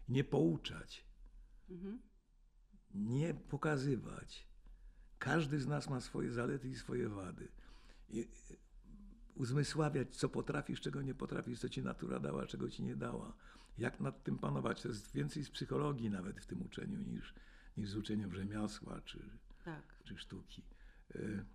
[0.09, 1.05] Nie pouczać.
[1.69, 1.99] Mhm.
[2.93, 4.54] Nie pokazywać.
[5.19, 7.47] Każdy z nas ma swoje zalety i swoje wady
[8.09, 8.27] i
[9.35, 13.33] uzmysławiać, co potrafisz, czego nie potrafisz, co ci natura dała, czego ci nie dała.
[13.77, 14.81] Jak nad tym panować?
[14.81, 17.33] To jest więcej z psychologii nawet w tym uczeniu niż,
[17.77, 19.19] niż z uczeniem rzemiosła czy,
[19.65, 19.83] tak.
[20.03, 20.63] czy sztuki.
[21.15, 21.45] Y,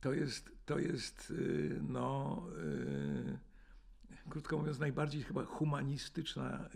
[0.00, 2.42] to jest, to jest y, no,
[4.28, 6.68] krótko mówiąc, najbardziej chyba humanistyczna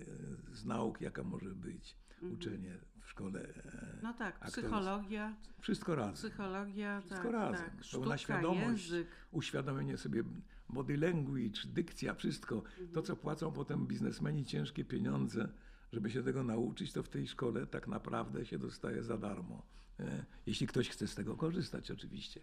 [0.52, 1.96] z nauk, jaka może być.
[2.14, 2.32] Mhm.
[2.32, 3.40] Uczenie w szkole.
[3.40, 5.36] E, no tak, psychologia.
[5.60, 6.14] Wszystko razem.
[6.14, 7.70] Psychologia, Wszystko tak, razem.
[7.70, 7.84] Tak.
[7.84, 9.08] Sztuka, świadomość, język.
[9.32, 10.22] uświadomienie sobie
[10.68, 12.56] body language, dykcja, wszystko.
[12.56, 12.88] Mhm.
[12.88, 15.48] To, co płacą potem biznesmeni ciężkie pieniądze,
[15.92, 19.66] żeby się tego nauczyć, to w tej szkole tak naprawdę się dostaje za darmo.
[20.00, 22.40] E, jeśli ktoś chce z tego korzystać, oczywiście.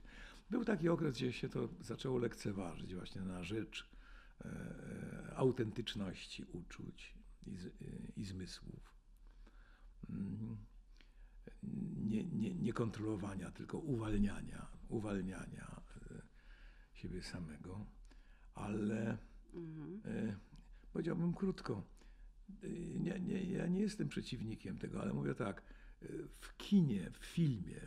[0.49, 3.89] Był taki okres, gdzie się to zaczęło lekceważyć właśnie na rzecz
[4.45, 7.13] e, autentyczności uczuć
[7.47, 7.57] i,
[8.17, 8.92] i zmysłów.
[10.09, 10.57] Mm,
[12.09, 16.21] nie, nie, nie kontrolowania, tylko uwalniania, uwalniania e,
[16.93, 17.85] siebie samego.
[18.53, 19.17] Ale
[19.53, 20.01] mhm.
[20.05, 20.35] E,
[20.93, 21.83] powiedziałbym krótko,
[22.63, 22.67] e,
[22.99, 25.63] nie, nie, ja nie jestem przeciwnikiem tego, ale mówię tak,
[26.41, 27.81] w kinie, w filmie,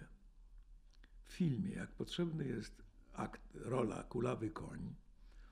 [1.25, 4.95] w filmie, jak potrzebny jest akt, rola kulawy koń,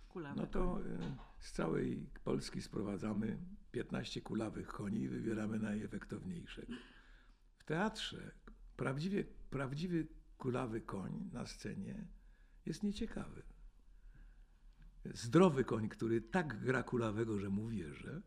[0.09, 1.17] kulawy no to koń.
[1.39, 3.39] z całej Polski sprowadzamy
[3.75, 6.73] 15 kulawych koni i wybieramy najefektowniejszego.
[7.57, 8.31] W teatrze
[8.77, 10.07] prawdziwie, prawdziwy
[10.39, 12.07] kulawy koń na scenie
[12.67, 13.43] jest nieciekawy.
[15.05, 18.23] Zdrowy koń, który tak gra kulawego, że mu wierzę,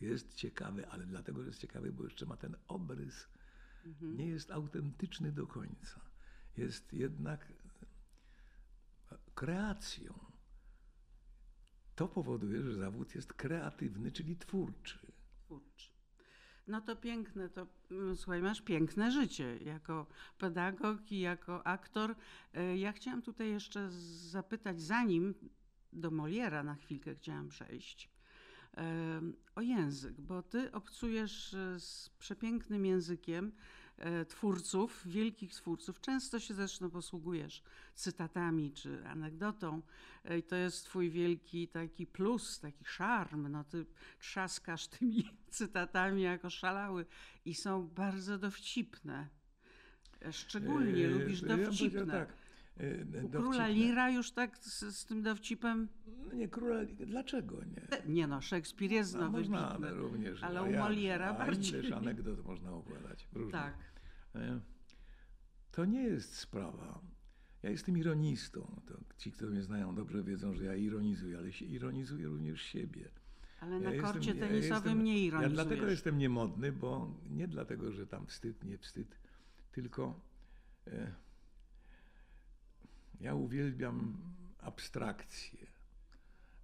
[0.00, 3.28] jest ciekawy, ale dlatego jest ciekawy, bo jeszcze ma ten obrys.
[3.86, 4.16] Mhm.
[4.16, 6.00] Nie jest autentyczny do końca.
[6.56, 7.52] Jest jednak
[9.34, 10.29] kreacją
[12.00, 14.98] to powoduje, że zawód jest kreatywny, czyli twórczy.
[15.44, 15.90] Twórczy.
[16.66, 20.06] No to piękne, to mm, słuchaj, masz piękne życie jako
[20.38, 22.14] pedagog i jako aktor.
[22.54, 23.90] E, ja chciałam tutaj jeszcze
[24.30, 25.34] zapytać, zanim
[25.92, 28.10] do Moliera na chwilkę chciałam przejść,
[29.54, 33.52] o język, bo ty obcujesz e, z przepięknym językiem,
[34.28, 36.00] twórców, wielkich twórców.
[36.00, 37.62] Często się zresztą posługujesz
[37.94, 39.82] cytatami czy anegdotą
[40.24, 43.48] e, i to jest twój wielki taki plus, taki szarm.
[43.48, 43.86] No ty
[44.20, 47.06] trzaskasz tymi cytatami jako szalały
[47.44, 49.28] i są bardzo dowcipne.
[50.22, 52.00] E, szczególnie lubisz dowcipne.
[52.00, 52.39] Ja tak.
[53.22, 55.88] U króla Lira już tak z, z, tym dowcipem?
[56.26, 58.12] No nie, króla Dlaczego nie?
[58.14, 60.42] Nie no, Szekspir jest no, Można również.
[60.42, 61.80] Ale u Moliera bardziej.
[61.80, 63.28] Ileż anegdot można opowiadać.
[63.32, 63.52] Różnych.
[63.52, 63.74] Tak.
[64.34, 64.60] E,
[65.72, 67.00] to nie jest sprawa.
[67.62, 68.80] Ja jestem ironistą.
[68.86, 73.08] To ci, którzy mnie znają dobrze, wiedzą, że ja ironizuję, ale się ironizuję również siebie.
[73.60, 75.58] Ale na ja korcie jestem, tenisowym ja nie ironizujesz.
[75.58, 79.18] Ja dlatego jestem niemodny, bo nie dlatego, że tam wstyd, nie wstyd,
[79.72, 80.20] tylko
[80.86, 81.12] e,
[83.20, 84.16] ja uwielbiam
[84.58, 85.66] abstrakcję.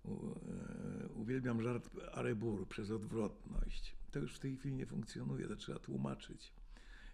[0.04, 3.96] E, uwielbiam żart Arebur przez odwrotność.
[4.10, 6.52] To już w tej chwili nie funkcjonuje, to trzeba tłumaczyć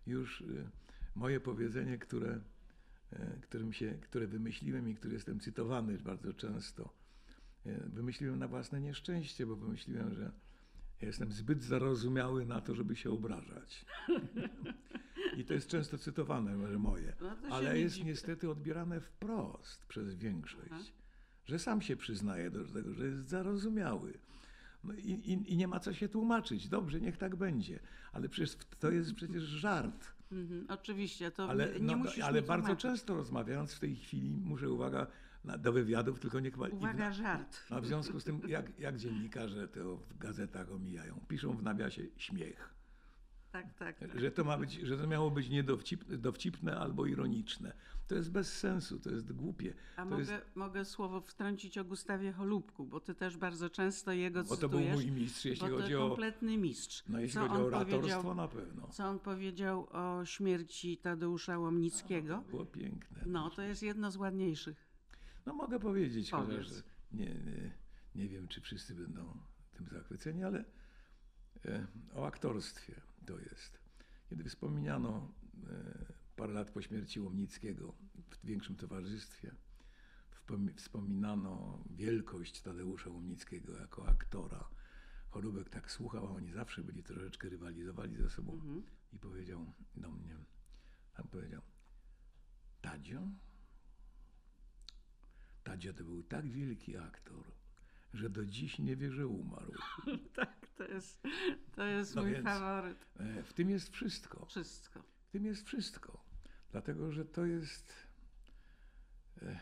[0.06, 0.70] już y,
[1.14, 2.40] moje powiedzenie, które,
[3.12, 6.94] e, którym się, które wymyśliłem i które jestem cytowany bardzo często.
[7.66, 10.32] E, wymyśliłem na własne nieszczęście, bo wymyśliłem, że
[11.06, 13.84] jestem zbyt zarozumiały na to, żeby się obrażać.
[15.38, 17.12] I to jest często cytowane, moje.
[17.20, 20.70] No ale jest niestety odbierane wprost przez większość.
[20.70, 20.82] Aha.
[21.44, 24.18] Że sam się przyznaje do tego, że jest zarozumiały.
[24.84, 26.68] No i, i, i, nie ma co się tłumaczyć.
[26.68, 27.80] Dobrze, niech tak będzie.
[28.12, 30.14] Ale przecież to jest przecież żart.
[30.32, 35.06] Mhm, oczywiście, to ale, nie no, Ale bardzo często rozmawiając w tej chwili, muszę uwaga
[35.44, 36.70] na, do wywiadów, tylko nie kwal...
[36.72, 37.60] Uwaga, żart.
[37.70, 42.02] A w związku z tym, jak, jak dziennikarze to w gazetach omijają, piszą w nawiasie
[42.16, 42.74] śmiech.
[43.52, 44.20] Tak, tak, tak.
[44.20, 47.72] Że to ma być, że to miało być niedowcipne dowcipne albo ironiczne.
[48.08, 49.74] To jest bez sensu, to jest głupie.
[49.96, 50.44] A to mogę, jest...
[50.54, 54.60] mogę słowo wtrącić o Gustawie Holubku, bo ty też bardzo często jego bo cytujesz.
[54.60, 56.08] Bo to był mój mistrz, jeśli bo chodzi o...
[56.08, 57.04] kompletny mistrz.
[57.08, 58.88] No jeśli co chodzi o oratorstwo, na pewno.
[58.88, 62.34] Co on powiedział o śmierci Tadeusza Łomnickiego.
[62.36, 63.22] A, to było piękne.
[63.26, 64.91] No, to jest jedno z ładniejszych.
[65.46, 66.66] No mogę powiedzieć, chociaż
[67.12, 67.72] nie, nie,
[68.14, 69.38] nie wiem, czy wszyscy będą
[69.72, 70.64] tym zachwyceni, ale
[71.64, 73.80] e, o aktorstwie to jest.
[74.30, 75.32] Kiedy wspomniano
[75.70, 77.94] e, parę lat po śmierci Łomnickiego
[78.30, 79.54] w większym towarzystwie,
[80.76, 84.68] wspominano wielkość Tadeusza Łomnickiego jako aktora.
[85.30, 88.82] Chorubek tak słuchał, a oni zawsze byli troszeczkę rywalizowali ze sobą mhm.
[89.12, 90.36] i powiedział do mnie,
[91.14, 91.62] tam powiedział,
[92.80, 93.28] Tadzio?
[95.64, 97.44] Tadzio to był tak wielki aktor,
[98.14, 99.72] że do dziś nie wie, że umarł.
[100.36, 101.22] tak, to jest,
[101.76, 103.06] to jest no mój faworyt.
[103.18, 104.46] E, w tym jest wszystko.
[104.46, 105.02] Wszystko.
[105.28, 106.24] W tym jest wszystko.
[106.72, 107.94] Dlatego, że to jest.
[109.42, 109.60] E,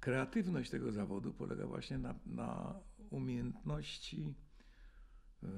[0.00, 2.74] kreatywność tego zawodu polega właśnie na, na
[3.10, 4.34] umiejętności
[5.42, 5.48] e,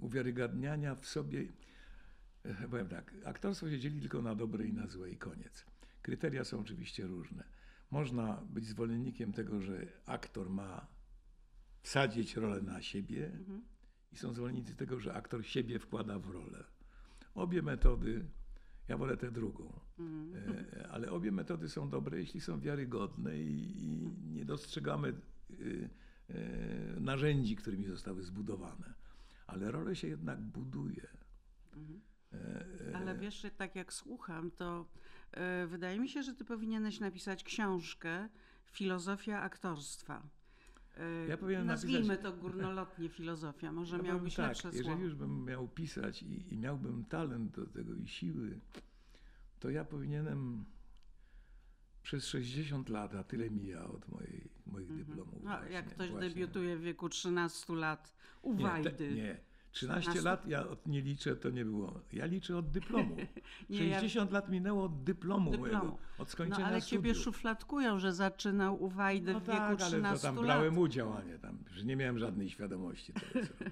[0.00, 1.46] uwiarygadniania w sobie.
[2.70, 5.64] Powiem tak, aktorstwo się dzieli tylko na dobre i na złe i koniec.
[6.02, 7.44] Kryteria są oczywiście różne.
[7.90, 10.86] Można być zwolennikiem tego, że aktor ma
[11.82, 13.62] wsadzić rolę na siebie mhm.
[14.12, 16.64] i są zwolennicy tego, że aktor siebie wkłada w rolę.
[17.34, 18.24] Obie metody,
[18.88, 20.66] ja wolę tę drugą, mhm.
[20.72, 25.08] E, ale obie metody są dobre, jeśli są wiarygodne i, i nie dostrzegamy
[25.50, 25.90] y,
[26.30, 28.94] y, narzędzi, którymi zostały zbudowane.
[29.46, 31.08] Ale rolę się jednak buduje.
[31.76, 32.00] Mhm.
[32.32, 34.86] E, ale wiesz, tak jak słucham, to
[35.66, 38.28] wydaje mi się, że ty powinieneś napisać książkę
[38.66, 40.22] Filozofia aktorstwa.
[41.28, 42.22] Ja powinienem Nazwijmy napisać...
[42.22, 45.02] to górnolotnie filozofia, może ja miałbyś tak, lepsze jeżeli słowo.
[45.02, 48.60] już bym miał pisać i, i, miałbym talent do tego i siły,
[49.60, 50.64] to ja powinienem
[52.02, 55.06] przez 60 lat, a tyle mija od mojej, moich mhm.
[55.06, 55.42] dyplomów.
[55.42, 56.28] No, właśnie, jak ktoś właśnie.
[56.28, 58.90] debiutuje w wieku 13 lat u nie.
[58.90, 59.40] Te, nie,
[59.72, 62.00] 13 lat ja od, nie liczę, to nie było.
[62.12, 63.16] Ja liczę od dyplomu.
[63.70, 64.34] nie, 60 ja...
[64.34, 65.72] lat minęło od dyplomu, dyplomu.
[65.78, 67.04] mojego, od skończenia No ale studiów.
[67.04, 70.44] ciebie szufladkują, że zaczynał u Wajdy no w wieku tak, 13 ale to tam lat.
[70.44, 73.46] brałem udział, a nie tam, że nie miałem żadnej świadomości tego,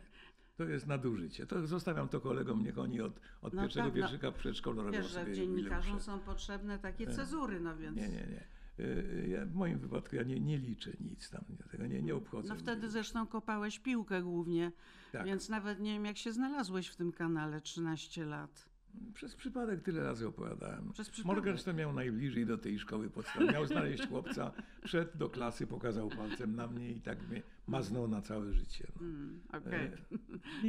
[0.58, 1.46] To jest nadużycie.
[1.46, 4.00] To zostawiam to kolegom, niech oni od, od no pierwszego tak, no.
[4.00, 7.76] wierszyka no, w przedszkolu robią wiesz, sobie że dziennikarzom są potrzebne takie e, cezury, no
[7.76, 7.96] więc...
[7.96, 8.57] Nie, nie, nie.
[8.80, 12.48] E, ja, w moim wypadku ja nie, nie liczę nic tam, tego nie, nie obchodzę.
[12.48, 14.72] No wtedy zresztą kopałeś piłkę głównie,
[15.12, 15.26] tak.
[15.26, 18.68] więc nawet nie wiem jak się znalazłeś w tym kanale 13 lat.
[19.14, 20.92] Przez przypadek tyle razy opowiadałem.
[21.24, 23.54] Morgenstern miał najbliżej do tej szkoły podstawowej.
[23.54, 24.52] Miał znaleźć chłopca,
[24.84, 28.86] wszedł do klasy, pokazał palcem na mnie i tak mnie maznął na całe życie.
[28.96, 29.06] No.
[29.06, 29.90] Mm, Okej.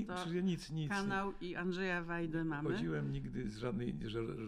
[0.04, 0.40] Okay.
[0.40, 0.90] E, nic, nic.
[0.90, 2.70] Kanał i Andrzeja Wajdę mamy.
[2.70, 4.00] Chodziłem nigdy z żadnej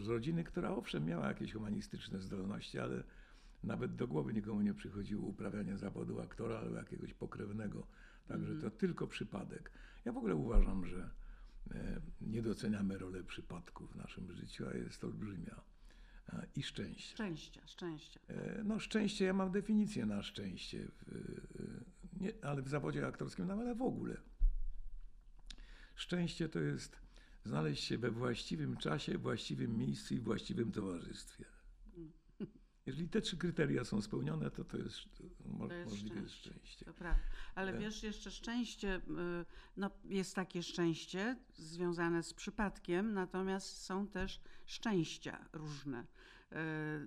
[0.04, 3.04] z rodziny, która owszem miała jakieś humanistyczne zdolności, ale
[3.63, 7.88] nawet do głowy nikomu nie przychodziło uprawianie zawodu aktora albo jakiegoś pokrewnego.
[8.28, 9.71] Także to tylko przypadek.
[10.06, 11.10] Ja w ogóle uważam, że
[11.76, 15.62] E, nie doceniamy roli przypadków w naszym życiu, a jest olbrzymia.
[16.34, 17.13] E, I szczęście.
[17.13, 18.19] Szczęście, szczęście.
[18.28, 20.88] E, no szczęście, ja mam definicję na szczęście,
[22.19, 24.17] nie, ale w zawodzie aktorskim, no, ale w ogóle.
[25.95, 27.00] Szczęście to jest
[27.45, 31.45] znaleźć się we właściwym czasie, właściwym miejscu i właściwym towarzystwie.
[32.91, 36.49] Jeżeli te trzy kryteria są spełnione, to to jest, to jest możliwe szczęście.
[36.49, 36.86] szczęście.
[36.86, 37.21] To prawda.
[37.56, 39.01] Ale wiesz, jeszcze szczęście, y,
[39.77, 46.01] no jest takie szczęście związane z przypadkiem, natomiast są też szczęścia różne.
[46.01, 46.56] Y,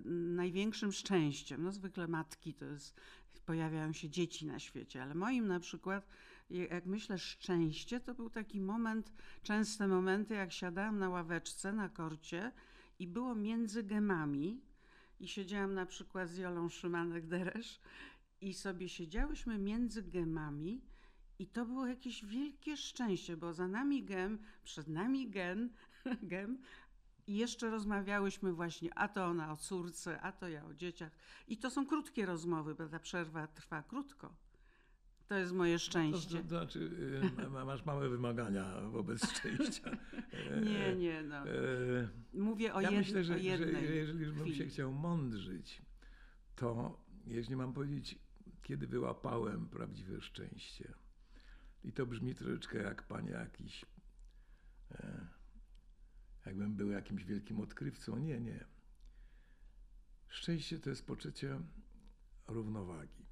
[0.09, 2.95] największym szczęściem, no zwykle matki to jest,
[3.45, 6.07] pojawiają się dzieci na świecie, ale moim na przykład,
[6.49, 9.11] jak myślę szczęście, to był taki moment,
[9.43, 12.51] częste momenty, jak siadałam na ławeczce na korcie
[12.99, 14.61] i było między gemami,
[15.19, 17.79] i siedziałam na przykład z Jolą Szymanek-Deresz
[18.41, 20.81] i sobie siedziałyśmy między gemami
[21.39, 25.69] i to było jakieś wielkie szczęście, bo za nami gem, przed nami gen,
[26.23, 26.57] gem
[27.27, 31.11] i jeszcze rozmawiałyśmy właśnie, a to ona o córce, a to ja o dzieciach.
[31.47, 34.44] I to są krótkie rozmowy, bo ta przerwa trwa krótko.
[35.27, 36.37] To jest moje szczęście.
[36.37, 36.79] To, to, znaczy,
[37.45, 39.91] y, masz małe wymagania wobec szczęścia.
[40.63, 41.35] nie, nie, no.
[41.49, 45.81] E, Mówię o, ja jed, myślę, że, o jednej że jeżeli bym się chciał mądrzyć,
[46.55, 48.19] to jeśli mam powiedzieć,
[48.61, 50.93] kiedy wyłapałem prawdziwe szczęście,
[51.83, 53.85] i to brzmi troszeczkę jak panie jakiś,
[54.91, 55.27] e,
[56.45, 58.17] jakbym był jakimś wielkim odkrywcą.
[58.17, 58.65] Nie, nie.
[60.27, 61.59] Szczęście to jest poczucie
[62.47, 63.25] równowagi.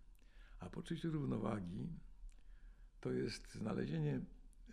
[0.63, 1.89] A poczucie równowagi
[3.01, 4.21] to jest znalezienie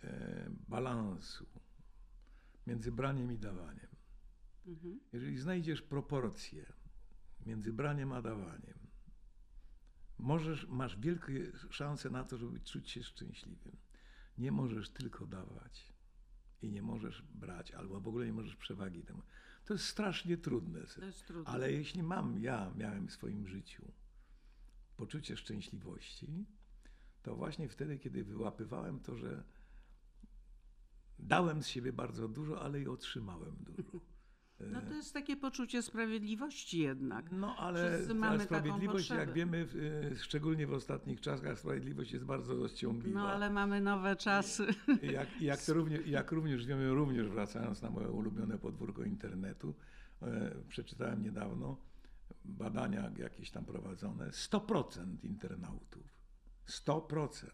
[0.03, 1.45] e, balansu
[2.67, 3.87] między braniem i dawaniem.
[4.67, 4.99] Mhm.
[5.13, 6.73] Jeżeli znajdziesz proporcje
[7.45, 8.79] między braniem a dawaniem,
[10.17, 13.77] możesz, masz wielkie szanse na to, żeby czuć się szczęśliwym.
[14.37, 15.93] Nie możesz tylko dawać
[16.61, 19.21] i nie możesz brać, albo w ogóle nie możesz przewagi temu.
[19.65, 20.79] To jest strasznie trudne.
[20.79, 21.53] Jest trudne.
[21.53, 23.91] Ale jeśli mam, ja miałem w swoim życiu
[24.97, 26.45] poczucie szczęśliwości,
[27.23, 29.43] to właśnie wtedy, kiedy wyłapywałem to, że
[31.19, 33.99] dałem z siebie bardzo dużo, ale i otrzymałem dużo.
[34.71, 37.31] No to jest takie poczucie sprawiedliwości jednak.
[37.31, 37.99] No ale
[38.39, 39.67] sprawiedliwość, jak wiemy,
[40.17, 43.19] szczególnie w ostatnich czasach, sprawiedliwość jest bardzo rozciągliwa.
[43.19, 44.67] No ale mamy nowe czasy.
[45.01, 49.75] Jak, jak, to również, jak również wiemy, również wracając na moje ulubione podwórko internetu,
[50.21, 51.77] e, przeczytałem niedawno,
[52.45, 56.21] badania jakieś tam prowadzone, 100% internautów,
[56.67, 57.47] 100%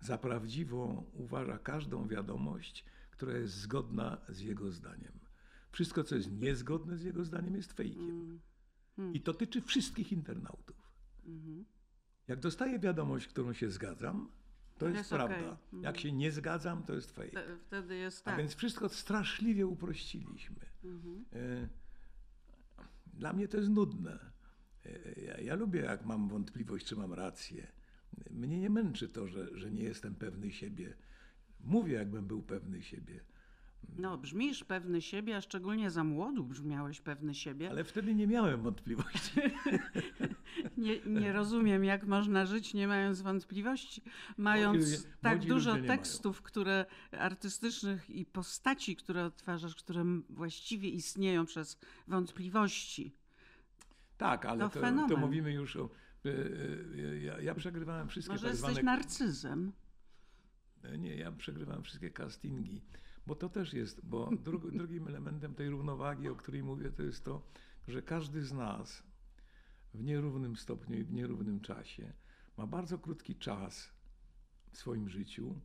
[0.00, 5.20] za prawdziwą uważa każdą wiadomość, która jest zgodna z jego zdaniem.
[5.72, 8.40] Wszystko, co jest niezgodne z jego zdaniem, jest fejkiem.
[8.98, 9.14] Mm.
[9.14, 10.92] I to tyczy wszystkich internautów.
[11.26, 11.64] Mm-hmm.
[12.28, 14.30] Jak dostaję wiadomość, którą się zgadzam,
[14.78, 15.36] to jest, jest prawda.
[15.36, 15.56] Okay.
[15.72, 15.84] Mm.
[15.84, 17.56] Jak się nie zgadzam, to jest fake.
[17.66, 18.34] Wtedy jest tak.
[18.34, 20.66] A więc wszystko straszliwie uprościliśmy.
[20.84, 21.68] Mm-hmm.
[23.20, 24.18] Dla mnie to jest nudne.
[25.26, 27.66] Ja, ja, lubię, jak mam wątpliwość, czy mam rację.
[28.30, 30.94] Mnie nie męczy to, że, że nie jestem pewny siebie.
[31.60, 33.20] Mówię, jakbym był pewny siebie.
[33.98, 37.70] No, brzmisz pewny siebie, a szczególnie za młodu brzmiałeś pewny siebie.
[37.70, 39.40] Ale wtedy nie miałem wątpliwości.
[40.76, 44.02] nie, nie rozumiem, jak można żyć nie mając wątpliwości,
[44.36, 51.46] mając młodzi, tak młodzi dużo tekstów, które artystycznych i postaci, które odtwarzasz, które właściwie istnieją
[51.46, 53.14] przez wątpliwości.
[54.16, 55.90] Tak, ale to, to, to mówimy już o.
[56.24, 58.82] E, e, ja, ja przegrywałem wszystkie Może tak jesteś zwane...
[58.82, 59.72] narcyzem.
[60.82, 62.80] E, nie, ja przegrywałem wszystkie castingi
[63.30, 64.30] bo to też jest, bo
[64.72, 67.42] drugim elementem tej równowagi, o której mówię, to jest to,
[67.88, 69.02] że każdy z nas
[69.94, 72.12] w nierównym stopniu i w nierównym czasie
[72.56, 73.92] ma bardzo krótki czas
[74.72, 75.60] w swoim życiu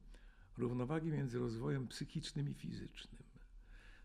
[0.57, 3.23] równowagi między rozwojem psychicznym i fizycznym.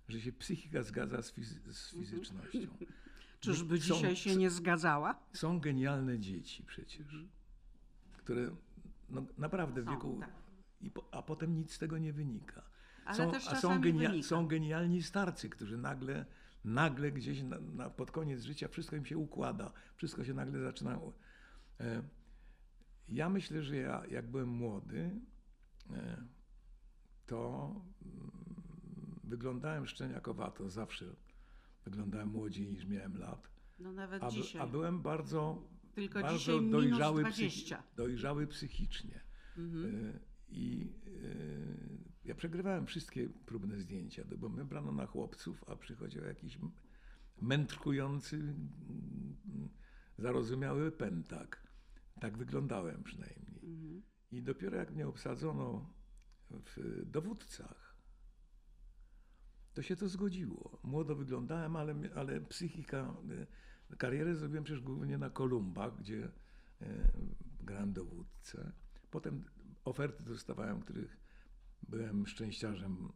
[0.08, 2.04] Że się psychika zgadza z, fizy z mhm.
[2.04, 2.68] fizycznością.
[3.40, 5.22] Czyżby są, dzisiaj się nie zgadzała?
[5.32, 7.28] Są genialne dzieci przecież, mhm.
[8.16, 8.56] które
[9.08, 10.16] no, naprawdę w wieku.
[10.20, 10.30] Tak.
[10.94, 12.70] Po, a potem nic z tego nie wynika.
[13.10, 16.26] Ale są, też a są, genia są genialni starcy, którzy nagle,
[16.64, 21.00] nagle gdzieś na, na, pod koniec życia wszystko im się układa, wszystko się nagle zaczyna.
[21.80, 22.02] E,
[23.08, 25.20] ja myślę, że ja, jak byłem młody,
[25.90, 26.24] e,
[27.26, 28.30] to mm,
[29.24, 31.06] wyglądałem szczeniakowato, zawsze
[31.84, 33.50] wyglądałem młodziej niż miałem lat.
[33.78, 34.62] No nawet a, dzisiaj.
[34.62, 35.62] A byłem bardzo,
[35.94, 37.76] Tylko bardzo dzisiaj dojrzały, minus 20.
[37.76, 39.20] psychi- dojrzały psychicznie.
[39.56, 39.94] Mhm.
[39.94, 40.92] Y, I
[42.24, 46.58] ja przegrywałem wszystkie próbne zdjęcia, bo mnie brano na chłopców, a przychodził jakiś
[47.42, 48.54] mędrkujący,
[50.18, 51.70] zarozumiały pętak.
[52.20, 53.60] Tak wyglądałem przynajmniej.
[53.62, 54.02] Mhm.
[54.30, 55.94] I dopiero jak mnie obsadzono
[56.50, 57.96] w dowódcach,
[59.74, 60.80] to się to zgodziło.
[60.82, 63.14] Młodo wyglądałem, ale, ale psychika,
[63.92, 66.86] y, karierę zrobiłem przecież głównie na Kolumbach, gdzie y,
[67.60, 68.72] grałem dowódcę.
[69.10, 69.44] Potem
[69.84, 71.19] oferty dostawałem, których
[71.88, 73.08] byłem szczęściarzem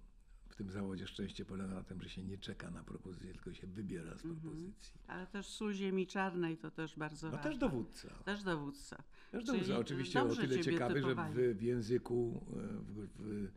[0.48, 1.06] w tym zawodzie.
[1.06, 4.94] Szczęście polega na tym, że się nie czeka na propozycję, tylko się wybiera z propozycji.
[5.06, 7.50] Ale też sól ziemi czarnej to też bardzo No ważne.
[7.50, 8.08] też dowódca.
[8.24, 9.02] Też dowódca.
[9.30, 11.34] Też Czyli dobrze, oczywiście o tyle ciekawy, że typowali.
[11.34, 13.48] w, w języku e, w, w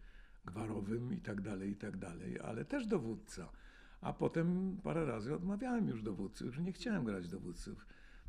[0.46, 3.52] gwarowym i tak dalej, i tak dalej, ale też dowódca.
[4.02, 7.86] A potem parę razy odmawiałem już dowódców, że nie chciałem grać dowódców.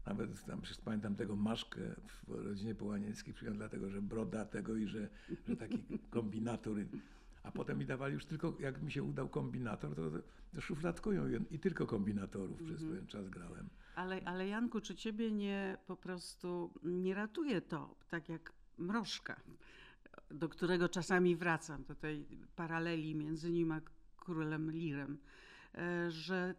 [0.06, 1.80] Nawet tam przecież pamiętam tego Maszkę
[2.26, 5.08] w rodzinie Połanieckiej, przyjąłem dlatego, że broda tego i że,
[5.48, 5.78] że taki
[6.10, 6.76] kombinator.
[7.42, 10.10] A potem mi dawali już tylko, jak mi się udał kombinator, to,
[10.54, 13.68] to szufladkują i, tylko kombinatorów przez pewien czas grałem.
[13.94, 19.40] Ale, ale Janku, czy ciebie nie po prostu nie ratuje to, tak jak mrożka,
[20.30, 22.26] do którego czasami wracam, do tej
[22.56, 23.80] paraleli między nim a
[24.16, 25.18] królem Lirem,
[25.74, 26.54] e, że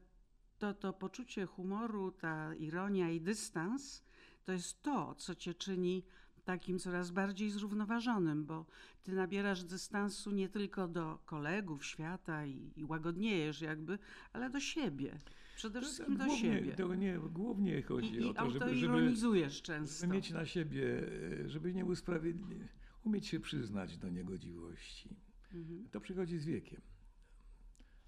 [0.59, 4.03] to, to poczucie humoru, ta ironia i dystans,
[4.45, 6.03] to jest to, co cię czyni
[6.45, 8.65] takim coraz bardziej zrównoważonym, bo
[9.03, 13.99] ty nabierasz dystansu nie tylko do kolegów, świata i, i łagodniejesz jakby,
[14.33, 15.17] ale do siebie.
[15.55, 16.71] Przede wszystkim do siebie.
[16.71, 20.01] To nie, głównie chodzi I, i o to, żeby, żeby, często.
[20.01, 21.09] żeby mieć na siebie,
[21.45, 22.67] żeby nie usprawiedliwić,
[23.03, 25.09] umieć się przyznać do niegodziwości.
[25.53, 25.89] Mhm.
[25.91, 26.81] To przychodzi z wiekiem.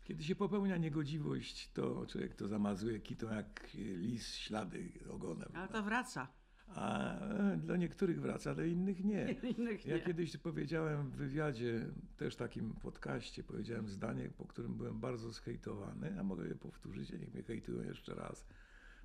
[0.03, 5.49] Kiedy się popełnia niegodziwość, to człowiek to zamazuje kitą jak lis ślady ogonem.
[5.53, 6.27] Ale to wraca.
[6.75, 9.31] A e, dla niektórych wraca, dla innych nie.
[9.57, 10.01] Innych Ja nie.
[10.01, 11.85] kiedyś powiedziałem w wywiadzie,
[12.17, 17.17] też takim podcaście, powiedziałem zdanie, po którym byłem bardzo zhejtowany, a mogę je powtórzyć, a
[17.17, 18.45] niech mnie hejtują jeszcze raz.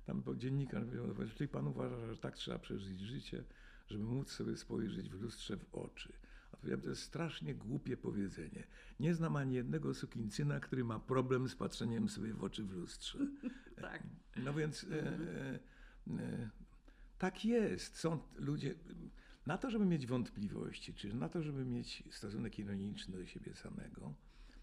[0.05, 3.43] Tam dziennikarz powiedział, "No, czyli pan uważa, że tak trzeba przeżyć życie,
[3.87, 6.13] żeby móc sobie spojrzeć w lustrze w oczy.
[6.51, 8.63] A powiedziałem, to jest strasznie głupie powiedzenie.
[8.99, 13.19] Nie znam ani jednego sukincyna, który ma problem z patrzeniem sobie w oczy w lustrze.
[13.81, 14.03] Tak.
[14.43, 15.59] No więc e, e,
[16.19, 16.49] e,
[17.17, 17.97] tak jest.
[17.97, 18.75] Są ludzie.
[19.45, 24.13] Na to, żeby mieć wątpliwości, czy na to, żeby mieć stosunek ironiczny do siebie samego,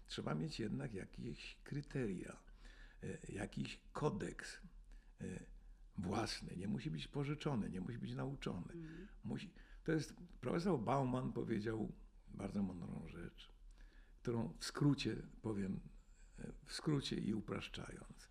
[0.07, 2.37] trzeba mieć jednak jakieś kryteria,
[3.03, 4.61] e, jakiś kodeks
[5.21, 5.25] e,
[5.97, 6.55] własny.
[6.55, 8.73] Nie musi być pożyczony, nie musi być nauczony.
[9.23, 9.49] Musi,
[9.85, 11.91] to jest, profesor Bauman powiedział
[12.27, 13.51] bardzo mądrą rzecz,
[14.21, 15.79] którą w skrócie powiem,
[16.65, 18.29] w skrócie i upraszczając.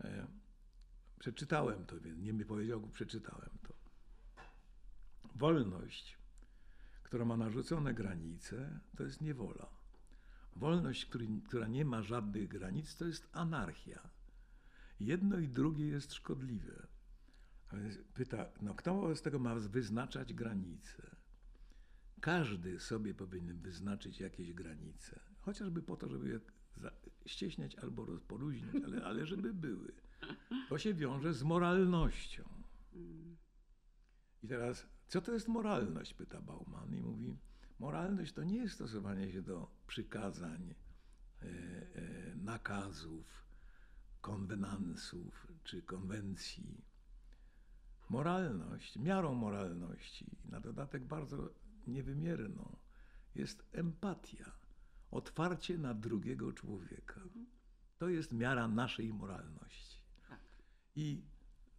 [0.00, 0.26] E,
[1.24, 3.74] Przeczytałem to, więc nie mi powiedział, przeczytałem to.
[5.34, 6.18] Wolność,
[7.02, 9.66] która ma narzucone granice, to jest niewola.
[10.56, 14.10] Wolność, który, która nie ma żadnych granic, to jest anarchia.
[15.00, 16.86] Jedno i drugie jest szkodliwe.
[18.14, 21.16] Pyta, no kto wobec tego ma wyznaczać granice?
[22.20, 25.20] Każdy sobie powinien wyznaczyć jakieś granice.
[25.40, 26.40] Chociażby po to, żeby je
[27.26, 29.92] ścieśniać albo rozpoluźniać, ale, ale żeby były.
[30.68, 32.44] To się wiąże z moralnością.
[34.42, 36.14] I teraz, co to jest moralność?
[36.14, 37.38] Pyta Bauman i mówi,
[37.78, 40.74] moralność to nie jest stosowanie się do przykazań,
[41.42, 43.44] e, e, nakazów,
[44.20, 46.84] konwenansów czy konwencji.
[48.08, 51.54] Moralność, miarą moralności, na dodatek bardzo
[51.86, 52.76] niewymierną,
[53.34, 54.52] jest empatia,
[55.10, 57.20] otwarcie na drugiego człowieka.
[57.98, 60.00] To jest miara naszej moralności.
[60.28, 60.40] Tak.
[60.96, 61.22] I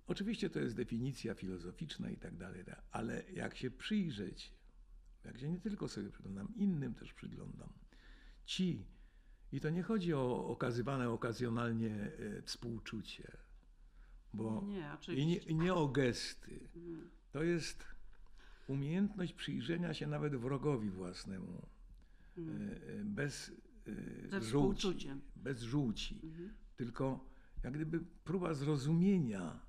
[0.07, 4.53] oczywiście to jest definicja filozoficzna i tak dalej, ale jak się przyjrzeć,
[5.23, 7.73] jak się nie tylko sobie przyglądam, innym też przyglądam,
[8.45, 8.85] ci,
[9.51, 13.37] i to nie chodzi o okazywane okazjonalnie e, współczucie,
[14.35, 15.49] bo Nie, i nie, oczywiście.
[15.49, 16.59] i nie o gesty.
[17.31, 17.85] To jest
[18.67, 21.67] umiejętność przyjrzenia się nawet wrogowi własnemu
[22.37, 23.51] e, e, bez
[23.87, 24.87] e, Ze żółci,
[25.35, 26.21] bez żółci,
[26.75, 27.25] tylko
[27.63, 29.59] jak gdyby próba zrozumienia,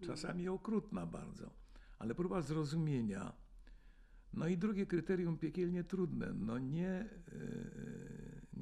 [0.00, 1.50] czasami okrutna bardzo,
[1.98, 3.32] ale próba zrozumienia.
[4.32, 7.08] No i drugie kryterium piekielnie trudne, no nie,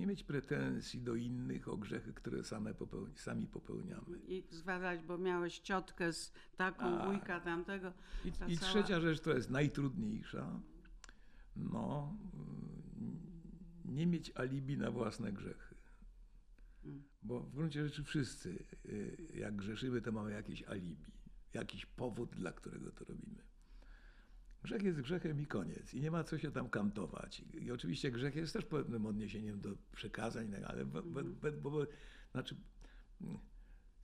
[0.00, 4.18] nie mieć pretensji do innych o grzechy, które same popeł- sami popełniamy.
[4.28, 7.06] I zwadać, bo miałeś ciotkę z taką, A.
[7.06, 7.92] wujka tamtego.
[8.24, 10.60] I, I trzecia rzecz, która jest najtrudniejsza,
[11.56, 13.20] no, mm,
[13.84, 15.74] nie mieć alibi na własne grzechy.
[17.22, 21.12] bo w gruncie rzeczy wszyscy, y, jak grzeszymy, to mamy jakieś alibi,
[21.54, 23.42] jakiś powód, dla którego to robimy.
[24.62, 25.94] Grzech jest grzechem i koniec.
[25.94, 27.42] I nie ma co się tam kantować.
[27.60, 31.86] I oczywiście grzech jest też pewnym odniesieniem do przekazań, ale bo, bo, bo, bo,
[32.32, 32.56] znaczy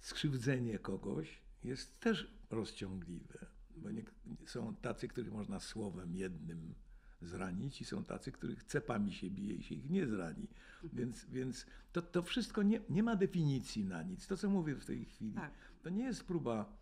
[0.01, 3.47] skrzywdzenie kogoś jest też rozciągliwe.
[3.77, 4.03] Bo nie,
[4.47, 6.75] są tacy, których można słowem jednym
[7.23, 10.49] zranić i są tacy, których cepami się bije i się ich nie zrani.
[10.93, 14.27] Więc, więc to, to wszystko nie, nie ma definicji na nic.
[14.27, 15.53] To, co mówię w tej chwili, tak.
[15.83, 16.77] to nie jest próba,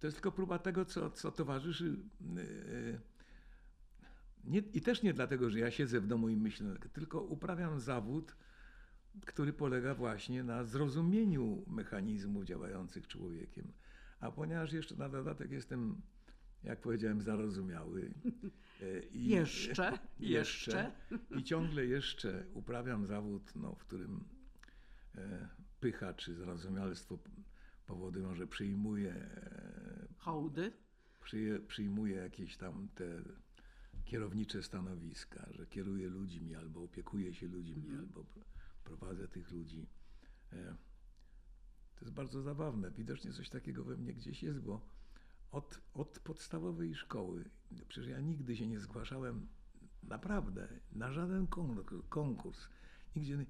[0.00, 1.96] to jest tylko próba tego, co, co towarzyszy.
[2.20, 3.00] Yy,
[4.46, 8.36] nie, I też nie dlatego, że ja siedzę w domu i myślę, tylko uprawiam zawód,
[9.26, 13.72] który polega właśnie na zrozumieniu mechanizmów działających człowiekiem.
[14.20, 16.00] A ponieważ jeszcze na dodatek jestem,
[16.64, 18.10] jak powiedziałem, zarozumiały.
[18.82, 20.92] E, I, jeszcze, jeszcze.
[21.30, 24.24] I ciągle jeszcze uprawiam zawód, no, w którym
[25.14, 25.48] e,
[25.80, 27.18] pycha czy zarozumialstwo
[27.86, 29.14] powodują, że przyjmuję.
[29.14, 30.72] E, Hołdy?
[31.68, 33.22] Przyjmuję jakieś tam te
[34.06, 38.00] kierownicze stanowiska, że kieruję ludźmi albo opiekuję się ludźmi, mm.
[38.00, 38.24] albo
[38.84, 39.86] prowadzę tych ludzi.
[40.52, 40.76] E,
[41.94, 42.90] to jest bardzo zabawne.
[42.90, 44.80] Widocznie coś takiego we mnie gdzieś jest, bo
[45.50, 47.44] od, od podstawowej szkoły,
[47.88, 49.46] przecież ja nigdy się nie zgłaszałem
[50.02, 51.46] naprawdę na żaden
[52.08, 52.68] konkurs.
[53.16, 53.46] Nigdzie.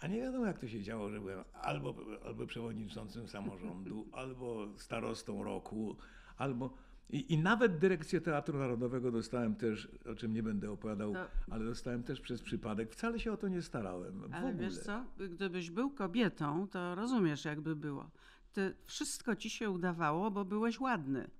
[0.00, 1.94] A nie wiadomo, jak to się działo, że byłem albo,
[2.24, 5.96] albo przewodniczącym samorządu, albo starostą roku,
[6.36, 6.76] albo
[7.12, 11.26] i, I, nawet dyrekcję Teatru Narodowego dostałem też, o czym nie będę opowiadał, to...
[11.50, 12.92] ale dostałem też przez przypadek.
[12.92, 14.22] Wcale się o to nie starałem.
[14.32, 14.64] Ale ogóle.
[14.64, 18.10] wiesz co, gdybyś był kobietą, to rozumiesz, jakby było.
[18.52, 21.30] Ty, wszystko ci się udawało, bo byłeś ładny.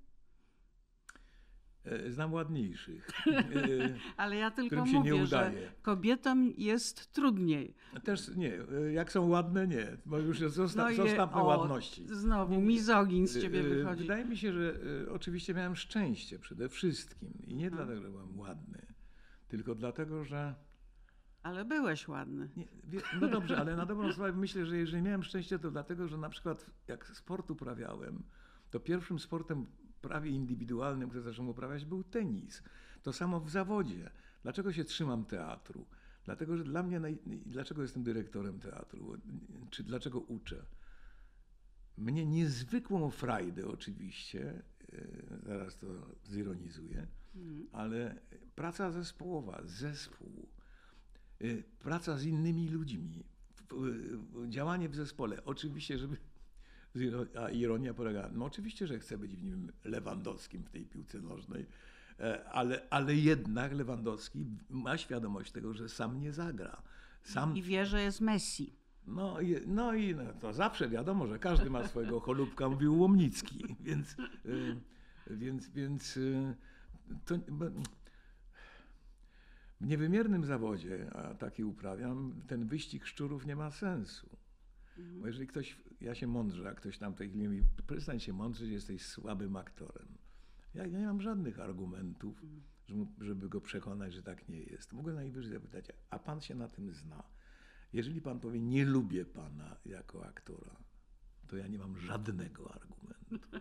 [1.84, 3.10] E, znam ładniejszych.
[3.26, 5.52] E, Ale ja tylko mówię, że
[5.82, 7.74] kobietom jest trudniej.
[8.04, 8.54] Też nie.
[8.54, 9.96] E, jak są ładne, nie.
[10.06, 12.06] Bo już zosta no zostawmy ładności.
[12.08, 14.02] Znowu mizogin z ciebie wychodzi.
[14.02, 14.74] Wydaje mi się, że
[15.10, 17.32] oczywiście miałem szczęście przede wszystkim.
[17.46, 17.76] I nie hmm.
[17.76, 18.86] dlatego, że byłem ładny,
[19.48, 20.54] tylko dlatego, że...
[21.42, 22.48] Ale byłeś ładny.
[22.56, 22.66] Nie,
[23.20, 26.28] no dobrze, ale na dobrą sprawę myślę, że jeżeli miałem szczęście, to dlatego, że na
[26.28, 28.22] przykład jak sport uprawiałem,
[28.70, 29.66] to pierwszym sportem
[30.00, 32.62] prawie indywidualnym, który zacząłem uprawiać, był tenis.
[33.02, 34.10] To samo w zawodzie.
[34.42, 35.86] Dlaczego się trzymam teatru?
[36.24, 37.18] Dlatego, że dla mnie, naj...
[37.46, 39.16] dlaczego jestem dyrektorem teatru?
[39.70, 40.64] Czy dlaczego uczę?
[41.96, 45.06] Mnie niezwykłą frajdę oczywiście, e,
[45.46, 45.86] zaraz to
[46.26, 47.66] zironizuję, mhm.
[47.72, 48.20] ale
[48.54, 50.48] praca zespołowa, zespół,
[51.40, 53.24] e, praca z innymi ludźmi,
[54.48, 55.44] działanie w zespole.
[55.44, 56.16] Oczywiście, żeby
[57.40, 61.66] a ironia polega, no oczywiście, że chcę być w nim Lewandowskim w tej piłce nożnej,
[62.20, 66.82] e, ale, ale jednak Lewandowski ma świadomość tego, że sam nie zagra.
[67.22, 67.56] Sam...
[67.56, 68.72] I wie, że jest Messi.
[69.06, 73.64] No i, no i no, to zawsze wiadomo, że każdy ma swojego cholubka, mówił Łomnicki,
[73.80, 74.16] więc,
[75.28, 76.54] e, więc, więc e,
[77.24, 77.34] to,
[79.80, 84.28] w niewymiernym zawodzie, a taki uprawiam, ten wyścig szczurów nie ma sensu.
[84.98, 88.70] Bo jeżeli ktoś, ja się mądrzę, a ktoś tam tej chwili mówi, przestań się mądrzyć,
[88.70, 90.08] jesteś słabym aktorem.
[90.74, 92.42] Ja, ja nie mam żadnych argumentów,
[93.20, 94.92] żeby go przekonać, że tak nie jest.
[94.92, 97.22] Mogę najwyżej zapytać, a pan się na tym zna?
[97.92, 100.76] Jeżeli pan powie, nie lubię pana jako aktora,
[101.48, 103.38] to ja nie mam żadnego argumentu.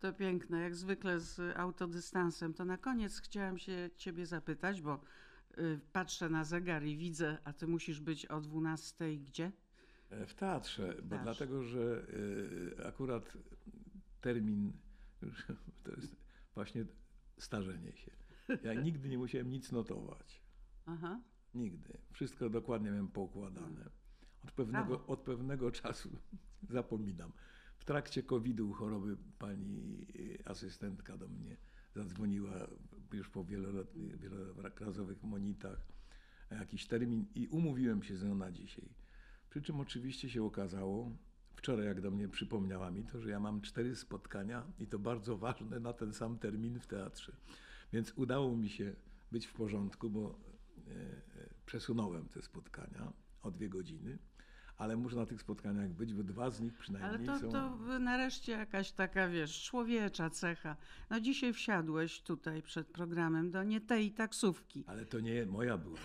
[0.00, 2.54] To piękne, jak zwykle z autodystansem.
[2.54, 5.00] To na koniec chciałam się ciebie zapytać, bo
[5.58, 9.52] y, patrzę na zegar i widzę, a ty musisz być o 12 gdzie?
[10.12, 12.06] E, w teatrze, bo dlatego, że
[12.78, 13.36] e, akurat
[14.20, 14.72] termin
[15.84, 16.16] to jest
[16.54, 16.84] właśnie
[17.38, 18.10] starzenie się.
[18.62, 20.42] Ja nigdy nie musiałem nic notować.
[20.86, 21.20] Aha.
[21.54, 21.98] Nigdy.
[22.12, 23.90] Wszystko dokładnie miałem poukładane.
[24.44, 26.18] Od pewnego, od pewnego czasu
[26.70, 27.32] zapominam.
[27.76, 30.06] W trakcie COVID-u choroby pani
[30.40, 31.56] e, asystentka do mnie
[31.94, 32.68] zadzwoniła
[33.12, 35.86] już po wieloletnych, wielorazowych monitach
[36.50, 38.88] jakiś termin i umówiłem się z nią na dzisiaj.
[39.52, 41.10] Przy czym oczywiście się okazało,
[41.56, 45.36] wczoraj jak do mnie przypomniała mi to, że ja mam cztery spotkania i to bardzo
[45.36, 47.32] ważne na ten sam termin w teatrze.
[47.92, 48.94] Więc udało mi się
[49.32, 54.18] być w porządku, bo e, e, przesunąłem te spotkania o dwie godziny
[54.78, 57.52] ale muszę na tych spotkaniach być, bo dwa z nich przynajmniej ale to, są...
[57.52, 60.76] to nareszcie jakaś taka, wiesz, człowiecza cecha.
[61.10, 64.84] No dzisiaj wsiadłeś tutaj przed programem do nie tej taksówki.
[64.86, 65.98] Ale to nie moja była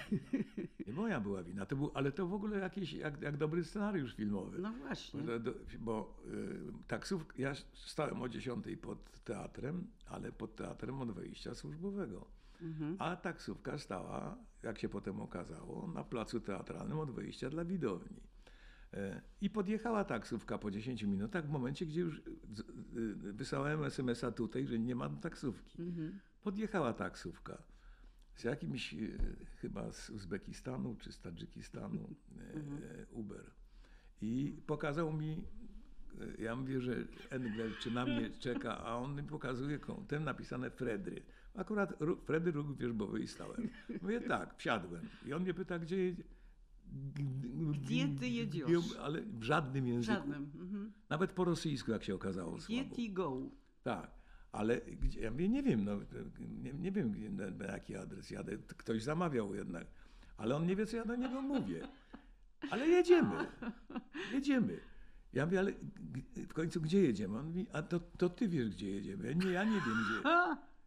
[0.87, 4.15] Nie moja była wina, to był, ale to w ogóle jakiś, jak, jak dobry scenariusz
[4.15, 4.59] filmowy.
[4.59, 5.21] No właśnie.
[5.21, 11.55] Bo, bo y, taksówka, ja stałem o 10 pod teatrem, ale pod teatrem od wejścia
[11.55, 12.25] służbowego.
[12.61, 12.95] Mhm.
[12.99, 18.19] A taksówka stała, jak się potem okazało, na placu teatralnym od wejścia dla widowni.
[18.93, 22.21] E, I podjechała taksówka po 10 minutach w momencie, gdzie już
[23.15, 25.81] wysłałem SMS-a tutaj, że nie ma taksówki.
[25.81, 26.19] Mhm.
[26.41, 27.63] Podjechała taksówka
[28.35, 28.95] z jakimś
[29.55, 33.05] chyba z Uzbekistanu czy z Tadżykistanu mhm.
[33.11, 33.51] Uber.
[34.21, 35.43] I pokazał mi
[36.39, 36.95] ja mówię, że
[37.29, 41.21] Engel czy na mnie czeka, a on mi pokazuje ten napisane Fredry.
[41.55, 41.93] Akurat
[42.25, 43.69] Fredry róg wierzbowy i stałem.
[44.01, 45.09] Mówię tak, wsiadłem.
[45.25, 46.23] I on mnie pyta, gdzie jedzie.
[47.71, 48.67] Gdzie ty jedziesz?
[49.01, 50.13] Ale w żadnym języku.
[50.13, 50.51] Żadnym.
[50.59, 50.91] Mhm.
[51.09, 52.55] Nawet po rosyjsku, jak się okazało.
[52.55, 53.41] Gdzie ty go?
[53.83, 54.11] Tak.
[54.51, 55.99] Ale gdzie, ja mówię, nie wiem, no,
[56.63, 58.57] nie, nie wiem na, na jaki adres jadę.
[58.57, 59.87] Ktoś zamawiał jednak.
[60.37, 61.87] Ale on nie wie, co ja do niego mówię.
[62.71, 63.35] Ale jedziemy.
[64.33, 64.79] Jedziemy.
[65.33, 65.71] Ja mówię, ale
[66.49, 67.37] w końcu gdzie jedziemy?
[67.37, 69.35] On mówi, a to, to ty wiesz, gdzie jedziemy.
[69.35, 70.29] Nie, ja nie wiem, gdzie.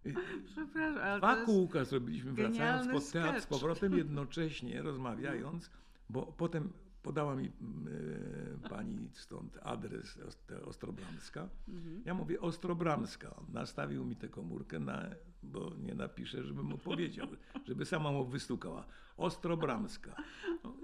[0.53, 5.71] Przepraszam, ale Dwa kółka zrobiliśmy, wracając pod teatr z powrotem, jednocześnie rozmawiając,
[6.11, 10.19] bo potem podała mi y, pani stąd adres
[10.65, 11.49] Ostrobramska.
[11.69, 12.03] Mhm.
[12.05, 13.35] Ja mówię Ostrobramska.
[13.53, 15.11] Nastawił mi tę komórkę, na,
[15.43, 17.27] bo nie napiszę, żebym mu powiedział,
[17.65, 18.85] żeby sama mu wystukała.
[19.17, 20.17] Ostrobramska.
[20.65, 20.75] No,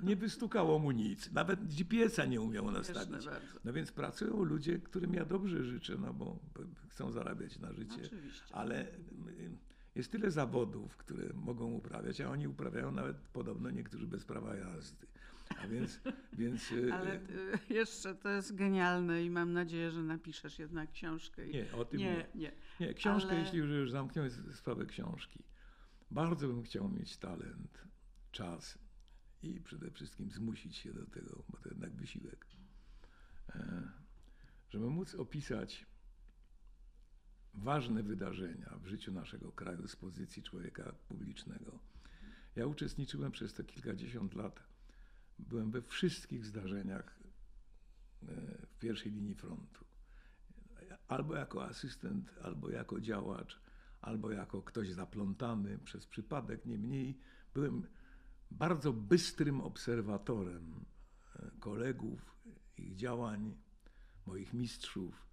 [0.00, 1.32] nie wystukało mu nic.
[1.32, 3.26] Nawet GPS-a nie umiał nastawić.
[3.64, 6.38] No więc pracują ludzie, którym ja dobrze życzę, no bo
[6.88, 8.02] chcą zarabiać na życie.
[8.06, 8.54] Oczywiście.
[8.54, 9.58] Ale y,
[9.98, 15.06] jest tyle zawodów, które mogą uprawiać, a oni uprawiają nawet podobno niektórzy bez prawa jazdy.
[15.62, 16.00] A więc,
[16.38, 16.72] więc...
[16.72, 21.46] Y, Ale y, jeszcze to jest genialne i mam nadzieję, że napiszesz jednak książkę.
[21.46, 22.12] Nie, o tym nie.
[22.12, 22.52] Nie, nie.
[22.80, 23.40] nie książkę, Ale...
[23.40, 25.42] jeśli już zamkniemy sprawę książki.
[26.10, 27.84] Bardzo bym chciał mieć talent,
[28.32, 28.78] czas
[29.42, 32.46] i przede wszystkim zmusić się do tego, bo to jednak wysiłek,
[33.54, 33.82] e,
[34.70, 35.86] żeby móc opisać
[37.62, 41.78] ważne wydarzenia w życiu naszego kraju z pozycji człowieka publicznego.
[42.56, 44.62] Ja uczestniczyłem przez te kilkadziesiąt lat,
[45.38, 47.18] byłem we wszystkich zdarzeniach
[48.22, 48.26] e,
[48.66, 49.84] w pierwszej linii frontu.
[51.08, 53.60] Albo jako asystent, albo jako działacz,
[54.00, 56.66] albo jako ktoś zaplątany przez przypadek.
[56.66, 57.18] Niemniej
[57.54, 57.86] byłem
[58.50, 60.84] bardzo bystrym obserwatorem
[61.36, 62.36] e, kolegów,
[62.76, 63.56] ich działań,
[64.26, 65.27] moich mistrzów,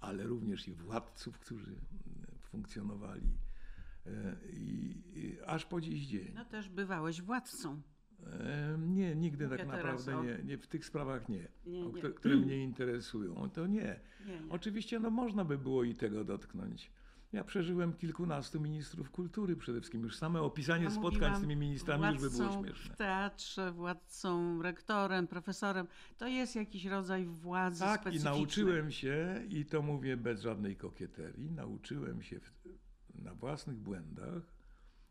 [0.00, 1.76] ale również i władców, którzy
[2.40, 3.30] funkcjonowali.
[4.06, 6.32] E, I, i aż po dziś dzień.
[6.34, 7.82] No też bywałeś władcą.
[8.78, 10.24] Nie, nigdy Mówię tak naprawdę o...
[10.24, 10.58] nie, nie.
[10.58, 12.02] W tych sprawach nie, nie, nie.
[12.02, 13.50] które mnie interesują.
[13.50, 14.00] To nie.
[14.26, 14.42] nie.
[14.50, 16.90] Oczywiście no, można by było i tego dotknąć.
[17.32, 20.02] Ja przeżyłem kilkunastu ministrów kultury przede wszystkim.
[20.02, 22.94] Już same opisanie ja spotkań z tymi ministrami już by było śmieszne.
[22.94, 25.86] w teatrze, władcą, rektorem, profesorem.
[26.18, 31.50] To jest jakiś rodzaj władzy Tak, i nauczyłem się, i to mówię bez żadnej kokieterii,
[31.50, 32.52] nauczyłem się w,
[33.14, 34.42] na własnych błędach,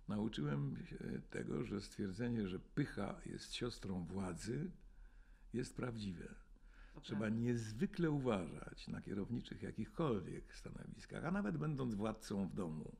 [0.08, 0.98] nauczyłem się
[1.30, 4.72] tego, że stwierdzenie, że pycha jest siostrą władzy,
[5.54, 6.36] jest prawdziwe.
[7.02, 12.96] Trzeba niezwykle uważać na kierowniczych jakichkolwiek stanowiskach, a nawet będąc władcą w domu.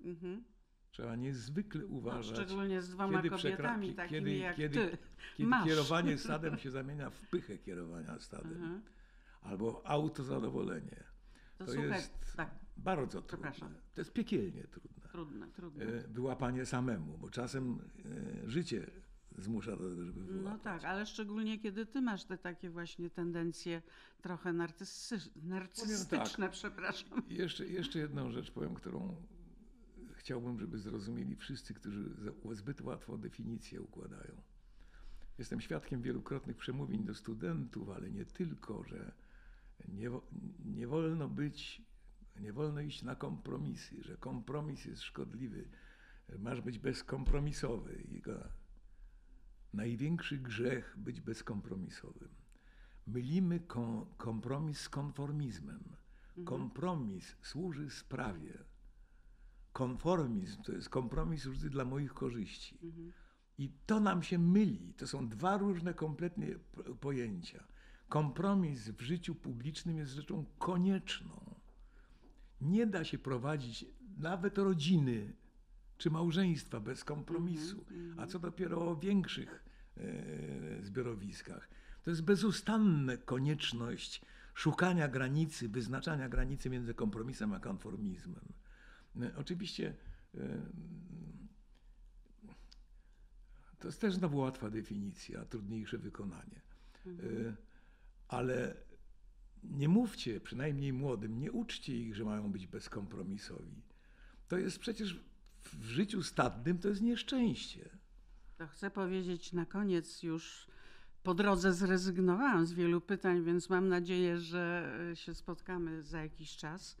[0.00, 0.44] Mhm.
[0.90, 2.38] Trzeba niezwykle no, uważać.
[2.38, 4.98] No, szczególnie z dwoma kiedy kobietami takimi kiedy, jak kiedy, ty.
[5.36, 5.64] Kiedy Masz.
[5.64, 8.52] kierowanie stadem się zamienia w pychę kierowania stadem.
[8.52, 8.82] Mhm.
[9.40, 11.04] Albo autozadowolenie.
[11.58, 12.50] To, to słuchaj, jest tak.
[12.76, 13.52] bardzo trudne.
[13.94, 15.08] To jest piekielnie trudne.
[15.12, 15.84] Trudne, trudne.
[15.84, 17.78] E, wyłapanie samemu, bo czasem
[18.44, 18.90] e, życie
[19.38, 20.52] zmusza do tego, żeby wyłapać.
[20.52, 23.82] No tak, ale szczególnie kiedy ty masz te takie właśnie tendencje
[24.22, 27.22] trochę narcystyczne, tak, przepraszam.
[27.28, 29.16] Jeszcze, jeszcze jedną rzecz powiem, którą
[30.12, 32.10] chciałbym, żeby zrozumieli wszyscy, którzy
[32.52, 34.42] zbyt łatwo definicje układają.
[35.38, 39.12] Jestem świadkiem wielokrotnych przemówień do studentów, ale nie tylko, że
[39.88, 40.10] nie,
[40.64, 41.82] nie wolno być,
[42.40, 45.68] nie wolno iść na kompromisy, że kompromis jest szkodliwy,
[46.38, 48.02] masz być bezkompromisowy.
[48.10, 48.48] I go
[49.74, 52.28] największy grzech być bezkompromisowym.
[53.06, 53.60] Mylimy
[54.16, 55.84] kompromis z konformizmem.
[56.28, 56.44] Mhm.
[56.44, 58.58] Kompromis służy sprawie.
[59.72, 62.78] Konformizm to jest kompromis użyty dla moich korzyści.
[62.82, 63.12] Mhm.
[63.58, 64.94] I to nam się myli.
[64.94, 66.58] To są dwa różne kompletnie
[67.00, 67.64] pojęcia.
[68.08, 71.54] Kompromis w życiu publicznym jest rzeczą konieczną.
[72.60, 75.32] Nie da się prowadzić nawet rodziny
[75.98, 78.14] czy małżeństwa bez kompromisu, mm-hmm.
[78.16, 79.64] a co dopiero o większych
[79.96, 81.68] e, zbiorowiskach.
[82.02, 84.22] To jest bezustanna konieczność
[84.54, 88.52] szukania granicy, wyznaczania granicy między kompromisem a konformizmem.
[89.20, 89.94] E, oczywiście
[90.34, 90.66] e,
[93.78, 96.60] to jest też znowu łatwa definicja, trudniejsze wykonanie.
[97.06, 97.52] Mm-hmm.
[98.28, 98.76] ale
[99.62, 103.82] nie mówcie, przynajmniej młodym, nie uczcie ich, że mają być bezkompromisowi.
[104.48, 105.20] To jest przecież
[105.64, 107.88] w życiu stadnym to jest nieszczęście.
[108.58, 110.68] To chcę powiedzieć na koniec już
[111.22, 116.96] po drodze zrezygnowałam z wielu pytań, więc mam nadzieję, że się spotkamy za jakiś czas.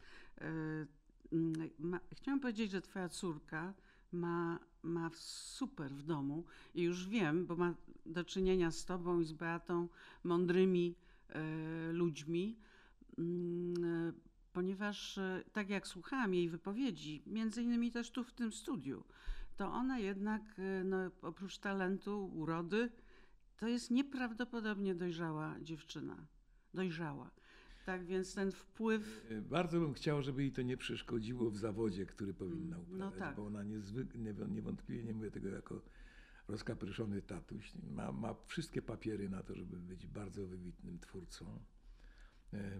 [1.78, 3.74] Ma, chciałam powiedzieć, że twoja córka
[4.12, 6.44] ma, ma super w domu
[6.74, 7.74] i już wiem, bo ma
[8.06, 9.88] do czynienia z tobą i z Beatą
[10.24, 10.94] mądrymi
[11.28, 12.58] e, ludźmi,
[13.18, 14.12] mm,
[14.58, 19.04] ponieważ e, tak jak słuchałam jej wypowiedzi, między innymi też tu w tym studiu,
[19.56, 22.90] to ona jednak e, no, oprócz talentu, urody,
[23.56, 26.26] to jest nieprawdopodobnie dojrzała dziewczyna.
[26.74, 27.30] Dojrzała.
[27.86, 29.26] Tak więc ten wpływ.
[29.30, 33.14] E, bardzo bym chciał, żeby jej to nie przeszkodziło w zawodzie, który powinna mm, uprawiać,
[33.14, 33.36] no tak.
[33.36, 35.82] bo ona niezwykle, niewątpliwie nie mówię tego jako
[36.48, 37.72] rozkapryszony tatuś.
[37.90, 41.58] Ma, ma wszystkie papiery na to, żeby być bardzo wybitnym twórcą.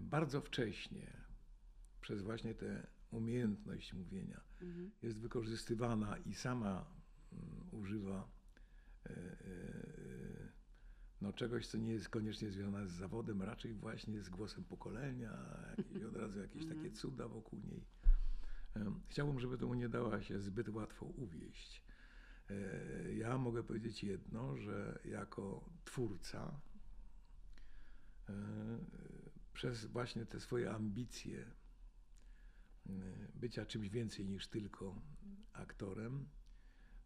[0.01, 1.28] Bardzo wcześnie,
[2.01, 4.91] przez właśnie tę umiejętność mówienia mhm.
[5.03, 6.87] jest wykorzystywana i sama
[7.33, 8.29] um, używa
[9.07, 10.49] e, e,
[11.21, 15.33] no, czegoś, co nie jest koniecznie związane z zawodem, raczej właśnie z głosem pokolenia,
[15.79, 16.81] jakieś, od razu jakieś mhm.
[16.81, 17.85] takie cuda wokół niej.
[19.09, 21.85] Chciałbym, żeby temu nie dała się zbyt łatwo uwieść.
[22.51, 26.61] E, ja mogę powiedzieć jedno, że jako twórca
[29.53, 31.51] przez właśnie te swoje ambicje
[33.35, 35.03] bycia czymś więcej niż tylko
[35.53, 36.29] aktorem,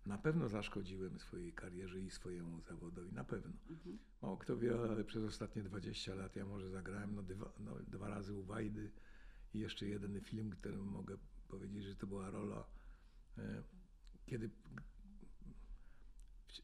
[0.06, 3.52] na pewno zaszkodziłem swojej karierze i swojemu zawodowi, na pewno.
[3.70, 3.98] Mhm.
[4.22, 8.08] Mało kto wie, ale przez ostatnie 20 lat ja może zagrałem no, dwa, no, dwa
[8.08, 8.90] razy u Wajdy
[9.54, 11.16] i jeszcze jeden film, którym mogę
[11.48, 12.66] powiedzieć, że to była rola,
[13.38, 13.62] e,
[14.26, 14.50] kiedy,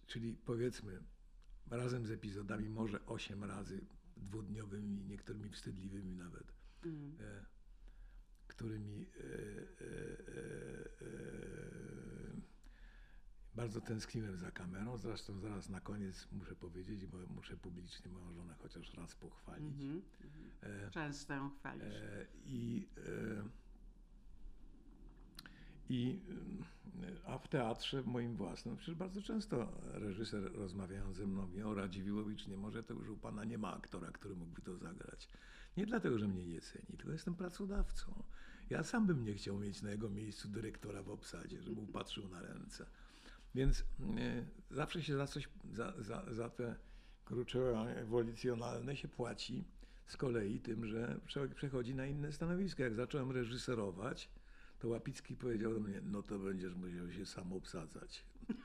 [0.06, 1.02] czyli powiedzmy,
[1.70, 6.52] razem z epizodami może 8 razy dwudniowymi, niektórymi wstydliwymi nawet.
[6.84, 7.16] Mhm.
[7.20, 7.57] E,
[8.48, 9.88] którymi e, e,
[11.02, 11.18] e,
[13.54, 14.98] bardzo tęskniłem za kamerą.
[14.98, 19.82] Zresztą zaraz na koniec muszę powiedzieć, bo muszę publicznie moją żonę chociaż raz pochwalić.
[19.82, 20.90] Mm -hmm.
[20.90, 21.94] Często ją chwalisz.
[22.44, 22.88] I,
[25.88, 26.20] i,
[27.26, 32.46] a w teatrze moim własnym, przecież bardzo często reżyser rozmawiając ze mną mówi, o Radziwiłowicz
[32.46, 35.28] nie może, to już u pana nie ma aktora, który mógłby to zagrać.
[35.76, 38.22] Nie dlatego, że mnie nie ceni, tylko jestem pracodawcą.
[38.70, 42.40] Ja sam bym nie chciał mieć na jego miejscu dyrektora w obsadzie, żeby patrzył na
[42.40, 42.86] ręce.
[43.54, 43.84] Więc e,
[44.70, 46.76] zawsze się za coś, za, za, za te
[47.24, 47.60] krucze
[47.96, 49.64] ewolicjonalne się płaci
[50.06, 51.20] z kolei tym, że
[51.54, 52.82] przechodzi na inne stanowisko.
[52.82, 54.30] Jak zacząłem reżyserować,
[54.78, 58.24] to Łapicki powiedział do mnie, no to będziesz musiał się sam obsadzać.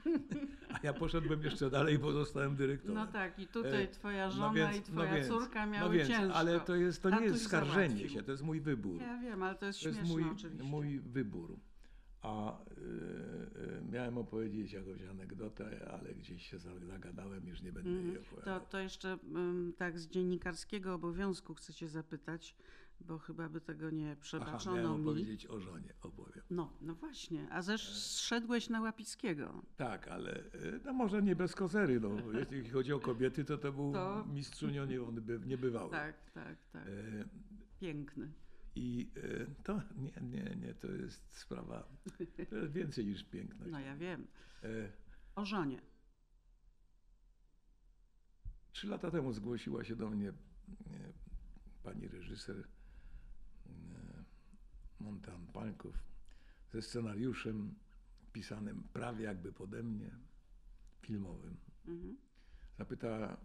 [0.73, 2.95] A ja poszedłem jeszcze dalej, bo zostałem dyrektorem.
[2.95, 5.65] No tak, i tutaj e, twoja no żona no więc, i twoja no więc, córka
[5.65, 6.33] miały no więc, ciężko.
[6.33, 8.09] Ale to, jest, to nie jest skarżenie załatwił.
[8.09, 9.01] się, to jest mój wybór.
[9.01, 10.63] Ja wiem, ale to jest to śmieszne jest mój, oczywiście.
[10.63, 11.59] mój wybór.
[12.21, 18.07] A y, y, miałem opowiedzieć jakąś anegdotę, ale gdzieś się zagadałem, już nie będę mm,
[18.07, 18.59] jej opowiadał.
[18.59, 19.13] To, to jeszcze
[19.69, 22.55] y, tak z dziennikarskiego obowiązku chcę cię zapytać
[23.07, 25.05] bo chyba by tego nie przebaczono Aha, mi.
[25.05, 26.43] powiedzieć o żonie, opowiem.
[26.49, 29.61] No, no właśnie, a zeszedłeś na Łapickiego.
[29.77, 32.09] Tak, ale e, no może nie bez kozery, no.
[32.51, 34.25] Jeśli chodzi o kobiety, to to był to...
[34.25, 35.89] mistrzunio nie, on by, nie bywał.
[35.89, 36.87] Tak, tak, tak.
[36.87, 37.25] E...
[37.79, 38.31] Piękny.
[38.75, 41.87] I e, to nie, nie, nie, to jest sprawa,
[42.49, 43.71] to jest więcej niż piękność.
[43.71, 44.27] No ja wiem.
[44.63, 44.67] E...
[45.35, 45.81] O żonie.
[48.71, 50.33] Trzy lata temu zgłosiła się do mnie e,
[51.83, 52.67] pani reżyser
[54.99, 55.95] Montan Pańków
[56.73, 57.75] ze scenariuszem
[58.33, 60.11] pisanym prawie jakby pode mnie,
[61.01, 61.57] filmowym.
[61.87, 62.17] Mhm.
[62.77, 63.37] Zapytała,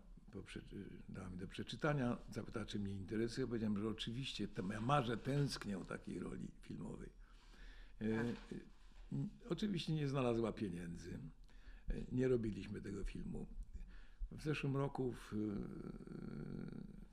[1.09, 3.47] dała mi do przeczytania, zapytała, czy mnie interesuje.
[3.47, 7.11] Powiedziałem, że oczywiście, ja marzę, tęsknię o takiej roli filmowej.
[8.01, 8.59] E, tak.
[9.49, 11.19] oczywiście nie znalazła pieniędzy.
[11.89, 13.47] E, nie robiliśmy tego filmu.
[14.31, 15.33] W zeszłym roku, w,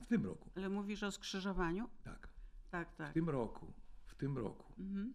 [0.01, 0.49] w tym roku.
[0.55, 1.89] Ale mówisz o skrzyżowaniu?
[2.03, 2.34] Tak.
[2.75, 3.11] Tak, tak.
[3.11, 3.73] W tym roku
[4.15, 4.73] w tym roku.
[4.77, 5.13] Mhm.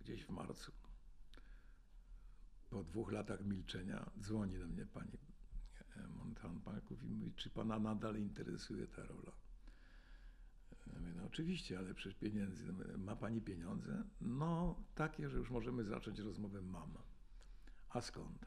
[0.00, 0.72] Gdzieś w marcu.
[2.70, 5.18] Po dwóch latach milczenia dzwoni do mnie pani
[5.96, 9.32] e, Montan Parków i mówi, czy pana nadal interesuje ta rola?
[10.86, 12.72] Ja mówię, no oczywiście, ale przecież pieniędzy.
[12.98, 14.04] Ma pani pieniądze?
[14.20, 16.98] No, takie, że już możemy zacząć rozmowę mam.
[17.88, 18.46] A skąd?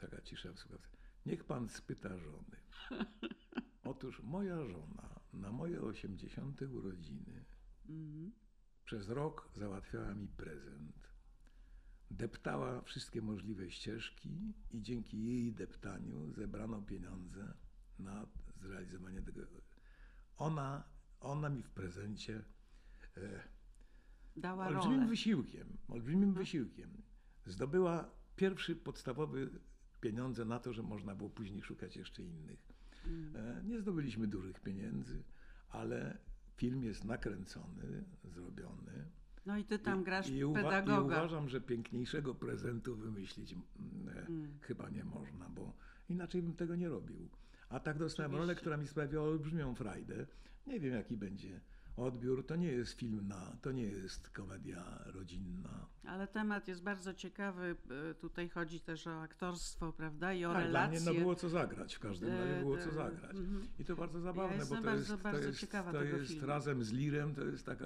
[0.00, 0.96] Taka cisza w słuchawce.
[1.26, 2.56] Niech pan spyta żony.
[3.84, 6.62] Otóż moja żona na moje 80.
[6.62, 7.44] urodziny
[7.88, 8.32] Mhm.
[8.84, 11.08] Przez rok załatwiała mi prezent.
[12.10, 17.54] Deptała wszystkie możliwe ścieżki i dzięki jej deptaniu zebrano pieniądze
[17.98, 18.26] na
[18.62, 19.40] zrealizowanie tego.
[20.36, 20.84] Ona,
[21.20, 22.44] ona mi w prezencie
[23.16, 23.48] e,
[24.36, 25.10] Dała olbrzymim rolę.
[25.10, 26.44] wysiłkiem, olbrzymim mhm.
[26.44, 27.02] wysiłkiem
[27.46, 29.50] zdobyła pierwszy podstawowy
[30.00, 32.75] pieniądze na to, że można było później szukać jeszcze innych.
[33.06, 33.68] Mm.
[33.68, 35.22] Nie zdobyliśmy dużych pieniędzy,
[35.70, 36.18] ale
[36.56, 39.04] film jest nakręcony, zrobiony.
[39.46, 40.96] No i ty tam grasz I, i pedagoga.
[40.96, 44.58] I uważam, że piękniejszego prezentu wymyślić mm.
[44.60, 45.72] chyba nie można, bo
[46.08, 47.28] inaczej bym tego nie robił.
[47.68, 48.46] A tak dostałem Oczywiście.
[48.46, 50.26] rolę, która mi sprawiła olbrzymią frajdę.
[50.66, 51.60] Nie wiem, jaki będzie
[51.96, 52.46] odbiór.
[52.46, 55.86] To nie jest film na, to nie jest komedia rodzinna.
[56.04, 57.76] Ale temat jest bardzo ciekawy.
[58.10, 60.32] E, tutaj chodzi też o aktorstwo, prawda?
[60.32, 61.00] I o tak, relacje.
[61.00, 63.36] Dla mnie no było co zagrać, w każdym razie było co zagrać.
[63.36, 63.68] Mhm.
[63.78, 66.84] I to bardzo zabawne, ja bo to bardzo, jest, bardzo to jest, to jest razem
[66.84, 67.84] z Lirem, to jest taka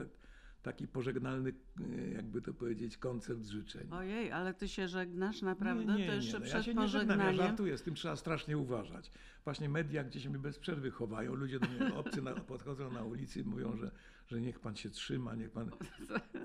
[0.62, 3.88] taki pożegnalny, e, jakby to powiedzieć, koncert życzeń.
[3.90, 5.84] Ojej, ale ty się żegnasz naprawdę?
[5.84, 8.16] Nie, nie, to jeszcze nie, no, ja się nie żegnam, ja żartuję, z tym trzeba
[8.16, 9.10] strasznie uważać.
[9.44, 13.40] Właśnie media gdzieś mnie bez przerwy chowają, ludzie do mnie obcy na, podchodzą na ulicy
[13.40, 13.90] i mówią, że,
[14.26, 15.70] że niech pan się trzyma, niech pan...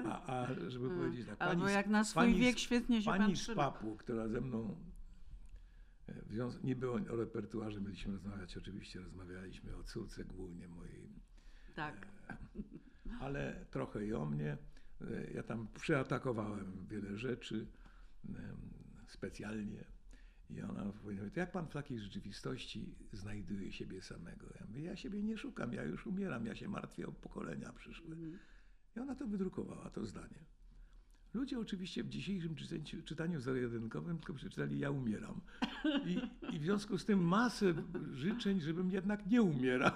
[0.06, 0.98] A, a żeby hmm.
[1.06, 3.72] powiedzieć tak, pani, Albo jak na swój pani, wiek świetnie się pani pan z trzyma.
[3.72, 4.76] papu, która ze mną
[6.10, 6.14] e,
[6.64, 11.10] nie było o repertuarze, mieliśmy rozmawiać, oczywiście rozmawialiśmy o córce głównie mojej.
[11.76, 12.08] Tak.
[12.30, 12.38] E,
[13.20, 14.58] ale trochę i o mnie.
[15.34, 17.68] Ja tam przyatakowałem wiele rzeczy
[19.08, 19.86] specjalnie.
[20.50, 24.48] I ona powiedziała, to jak pan w takiej rzeczywistości znajduje siebie samego?
[24.60, 28.16] Ja mówię, ja siebie nie szukam, ja już umieram, ja się martwię o pokolenia przyszłe.
[28.16, 28.40] Mm.
[28.96, 30.46] I ona to wydrukowała, to zdanie.
[31.36, 32.56] Ludzie oczywiście w dzisiejszym
[33.06, 35.42] czytaniu, zero-jedynkowym tylko przeczytali ja umieram.
[36.06, 36.22] I,
[36.56, 37.74] I, w związku z tym masę
[38.14, 39.92] życzeń, żebym jednak nie umierał.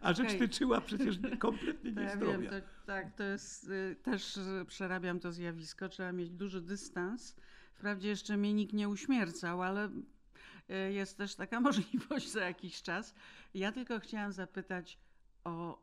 [0.00, 0.38] A rzecz okay.
[0.38, 2.44] tyczyła przecież kompletnie to niezdrowia.
[2.44, 5.88] Ja wiem, to, tak, to jest, y, też przerabiam to zjawisko.
[5.88, 7.36] Trzeba mieć duży dystans.
[7.74, 13.14] Wprawdzie jeszcze mnie nikt nie uśmiercał, ale y, jest też taka możliwość za jakiś czas.
[13.54, 14.98] Ja tylko chciałam zapytać y,
[15.44, 15.82] o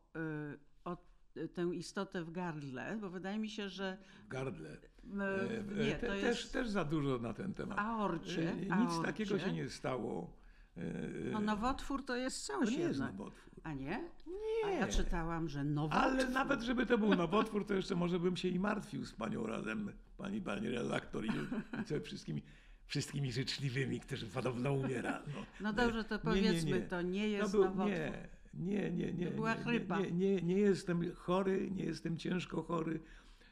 [1.53, 3.97] tę istotę w gardle, bo wydaje mi się, że...
[4.25, 4.77] W gardle.
[5.77, 6.21] Nie, to Te, jest...
[6.21, 7.79] też, też za dużo na ten temat.
[7.79, 8.55] Aorcie.
[8.55, 9.03] Nic aorcie.
[9.05, 10.37] takiego się nie stało.
[11.31, 13.53] No nowotwór to jest coś to nie jest nowotwór.
[13.63, 14.03] A nie?
[14.27, 14.65] Nie.
[14.65, 16.01] A ja czytałam, że nowotwór.
[16.01, 19.47] Ale nawet żeby to był nowotwór, to jeszcze może bym się i martwił z panią
[19.47, 21.29] razem, pani, pani redaktor i,
[21.97, 22.41] i wszystkimi
[22.87, 25.21] wszystkimi życzliwymi, którzy podobno umiera.
[25.27, 26.87] No, no dobrze, to powiedzmy, nie, nie, nie.
[26.87, 27.87] to nie jest to był, nowotwór.
[27.87, 28.27] Nie,
[28.57, 29.27] nie, nie, nie.
[29.27, 29.99] To była nie, chrypa.
[29.99, 32.99] Nie, nie, nie jestem chory, nie jestem ciężko chory.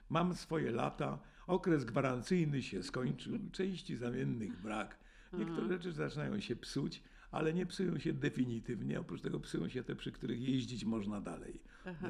[0.09, 1.19] Mam swoje lata.
[1.47, 3.39] Okres gwarancyjny się skończył.
[3.51, 4.99] Części zamiennych brak.
[5.33, 5.73] Niektóre Aha.
[5.73, 8.99] rzeczy zaczynają się psuć, ale nie psują się definitywnie.
[8.99, 11.61] Oprócz tego psują się te, przy których jeździć można dalej.
[11.85, 12.07] Aha.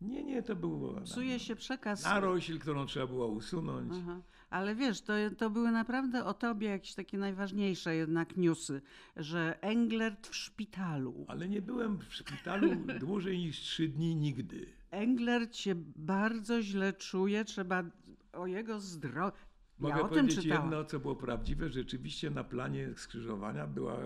[0.00, 1.00] Nie, nie, to było.
[1.00, 2.04] Psuje się przekaz.
[2.04, 3.92] Narośl, którą trzeba było usunąć.
[3.96, 4.20] Aha.
[4.52, 8.82] Ale wiesz, to, to były naprawdę o tobie jakieś takie najważniejsze jednak newsy,
[9.16, 11.24] że Englert w szpitalu.
[11.28, 14.66] Ale nie byłem w szpitalu dłużej niż trzy dni nigdy.
[14.90, 17.84] Englert się bardzo źle czuje, trzeba
[18.32, 19.36] o jego zdrowie.
[19.78, 21.68] Mogę ja powiedzieć jedno, co było prawdziwe.
[21.68, 23.98] Rzeczywiście na planie skrzyżowania była,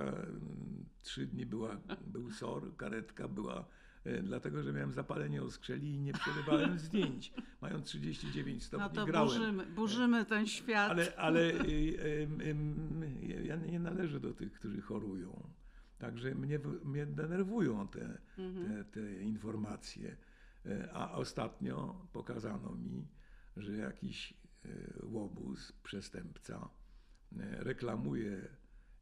[1.03, 1.77] trzy dni była,
[2.07, 3.65] był SOR, karetka była
[4.23, 7.33] dlatego że miałem zapalenie oskrzeli i nie przerywałem zdjęć.
[7.61, 9.29] Mając 39 stopni no to grałem.
[9.29, 10.91] Burzymy, burzymy ten świat.
[10.91, 11.53] Ale, ale
[13.49, 15.51] ja nie należę do tych, którzy chorują.
[15.99, 18.85] Także mnie, mnie denerwują te, mhm.
[18.85, 20.17] te, te informacje.
[20.67, 23.09] E, a ostatnio pokazano mi,
[23.57, 24.35] że jakiś
[24.65, 24.69] e,
[25.03, 26.71] łobuz, przestępca
[27.59, 28.49] reklamuje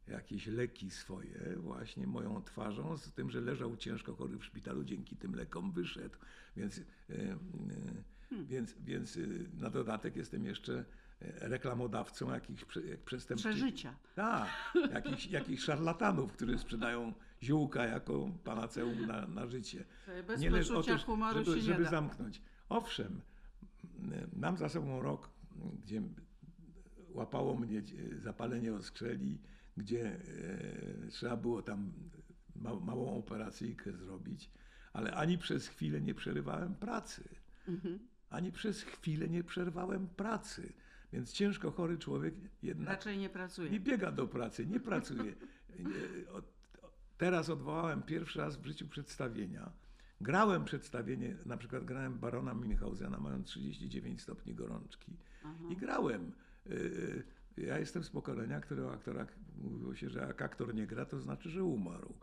[0.07, 5.15] jakieś leki swoje właśnie moją twarzą, z tym, że leżał ciężko chory w szpitalu, dzięki
[5.15, 6.17] tym lekom wyszedł.
[6.57, 7.37] Więc, e, e,
[8.29, 8.47] hmm.
[8.47, 9.19] więc, więc e,
[9.61, 10.85] na dodatek jestem jeszcze
[11.21, 12.65] reklamodawcą jakichś
[13.05, 13.51] przestępczych...
[13.51, 13.95] Przeżycia.
[14.15, 14.49] Tak,
[14.91, 19.85] jakichś, jakichś szarlatanów, którzy sprzedają ziółka jako panaceum na, na życie.
[20.27, 22.41] Bez nie leży, otóż, humoru żeby, się żeby zamknąć.
[22.69, 23.21] Owszem,
[24.33, 25.29] mam za sobą rok,
[25.83, 26.01] gdzie
[27.13, 27.81] łapało mnie
[28.17, 29.39] zapalenie oskrzeli,
[29.77, 31.91] gdzie e, trzeba było tam
[32.55, 34.51] ma, małą operacyjkę zrobić,
[34.93, 37.23] ale ani przez chwilę nie przerywałem pracy.
[37.67, 37.99] Mhm.
[38.29, 40.73] Ani przez chwilę nie przerwałem pracy.
[41.13, 42.87] Więc ciężko chory człowiek jednak.
[42.87, 43.69] Raczej nie pracuje.
[43.69, 45.35] Nie biega do pracy, nie pracuje.
[47.17, 49.71] Teraz odwołałem pierwszy raz w życiu przedstawienia.
[50.21, 55.17] Grałem przedstawienie, na przykład grałem barona Münchhausena, mając 39 stopni gorączki.
[55.43, 55.63] Aha.
[55.69, 56.31] I grałem.
[57.57, 59.27] Ja jestem z pokolenia, którego aktora
[59.57, 62.13] mówiło się, że jak aktor nie gra, to znaczy, że umarł.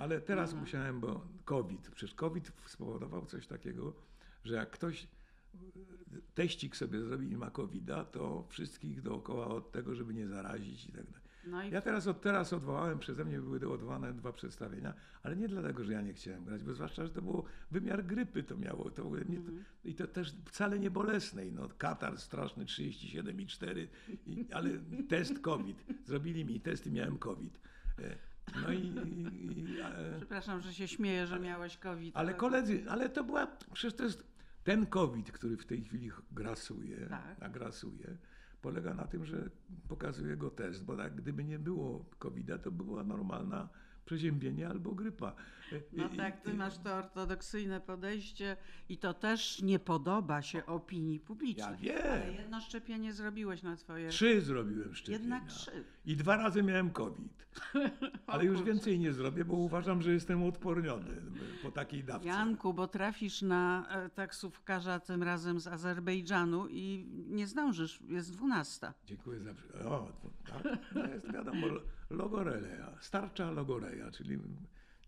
[0.00, 0.60] Ale teraz no.
[0.60, 3.94] musiałem, bo COVID, przecież COVID spowodował coś takiego,
[4.44, 5.08] że jak ktoś
[6.34, 10.92] teścik sobie zrobi i ma covid to wszystkich dookoła od tego, żeby nie zarazić i
[10.92, 11.23] tak dalej.
[11.46, 11.70] No i...
[11.70, 15.92] Ja teraz od teraz odwołałem, przeze mnie były odwołane dwa przedstawienia, ale nie dlatego, że
[15.92, 18.90] ja nie chciałem grać, bo zwłaszcza, że to było wymiar grypy to miało.
[18.90, 19.64] To, nie, to, mhm.
[19.84, 21.52] I to też wcale nie bolesnej.
[21.52, 23.86] No, katar straszny 37,4,
[24.26, 24.70] i, ale
[25.08, 25.84] test COVID.
[26.04, 27.60] Zrobili mi test i miałem COVID.
[27.98, 28.16] E,
[28.62, 32.16] no i, i e, Przepraszam, że się śmieję, że ale, miałeś COVID.
[32.16, 34.34] Ale, ale koledzy, ale to była, przecież to jest
[34.64, 37.36] ten COVID, który w tej chwili grasuje, tak.
[37.40, 38.16] a grasuje,
[38.64, 39.50] polega na tym, że
[39.88, 43.68] pokazuje go test, bo tak, gdyby nie było COVID-a, to była normalna
[44.04, 45.34] przeziębienie albo grypa.
[45.92, 48.56] No I, tak, ty masz to ortodoksyjne podejście
[48.88, 51.78] i to też nie podoba się opinii publicznej.
[51.82, 52.22] Ja wiem.
[52.22, 54.08] Ale jedno szczepienie zrobiłeś na twoje...
[54.08, 55.18] Trzy zrobiłem szczepienia.
[55.18, 55.84] Jednak trzy.
[56.06, 57.46] I dwa razy miałem COVID.
[58.26, 61.22] Ale już więcej nie zrobię, bo uważam, że jestem odporniony
[61.62, 62.28] po takiej dawce.
[62.28, 68.94] Janku, bo trafisz na e, taksówkarza tym razem z Azerbejdżanu i nie zdążysz, jest dwunasta.
[69.06, 69.50] Dziękuję za...
[69.88, 70.08] O,
[70.46, 70.78] tak?
[70.94, 71.66] No jest wiadomo,
[72.10, 74.38] logoreja, starcza logoreja, czyli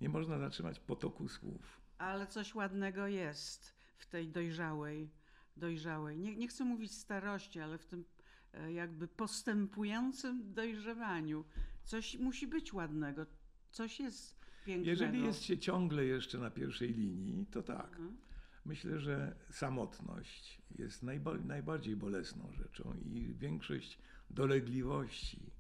[0.01, 1.81] nie można zatrzymać potoku słów.
[1.99, 5.11] Ale coś ładnego jest w tej dojrzałej,
[5.57, 6.19] dojrzałej.
[6.19, 8.05] Nie, nie chcę mówić starości, ale w tym
[8.53, 11.45] e, jakby postępującym dojrzewaniu.
[11.85, 13.27] Coś musi być ładnego,
[13.71, 14.91] coś jest pięknego.
[14.91, 17.91] Jeżeli jest się ciągle jeszcze na pierwszej linii, to tak.
[17.91, 18.17] Mhm.
[18.65, 23.99] Myślę, że samotność jest najba najbardziej bolesną rzeczą i większość
[24.31, 25.56] dolegliwości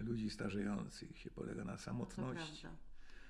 [0.00, 2.62] ludzi starzejących się polega na samotności.
[2.62, 2.68] To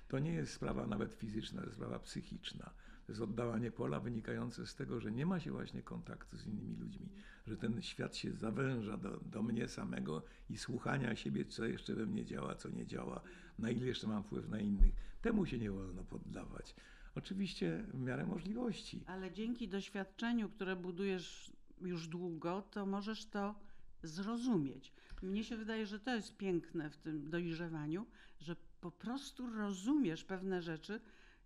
[0.09, 2.73] to nie jest sprawa nawet fizyczna, to jest sprawa psychiczna.
[3.05, 6.75] To jest oddawanie pola wynikające z tego, że nie ma się właśnie kontaktu z innymi
[6.75, 7.09] ludźmi,
[7.47, 12.05] że ten świat się zawęża do, do mnie samego i słuchania siebie, co jeszcze we
[12.05, 13.21] mnie działa, co nie działa,
[13.59, 14.93] na ile jeszcze mam wpływ na innych.
[15.21, 16.75] Temu się nie wolno poddawać.
[17.15, 19.03] Oczywiście w miarę możliwości.
[19.07, 23.55] Ale dzięki doświadczeniu, które budujesz już długo, to możesz to
[24.03, 24.93] zrozumieć.
[25.21, 28.05] Mnie się wydaje, że to jest piękne w tym dojrzewaniu,
[28.39, 31.01] że po prostu rozumiesz pewne rzeczy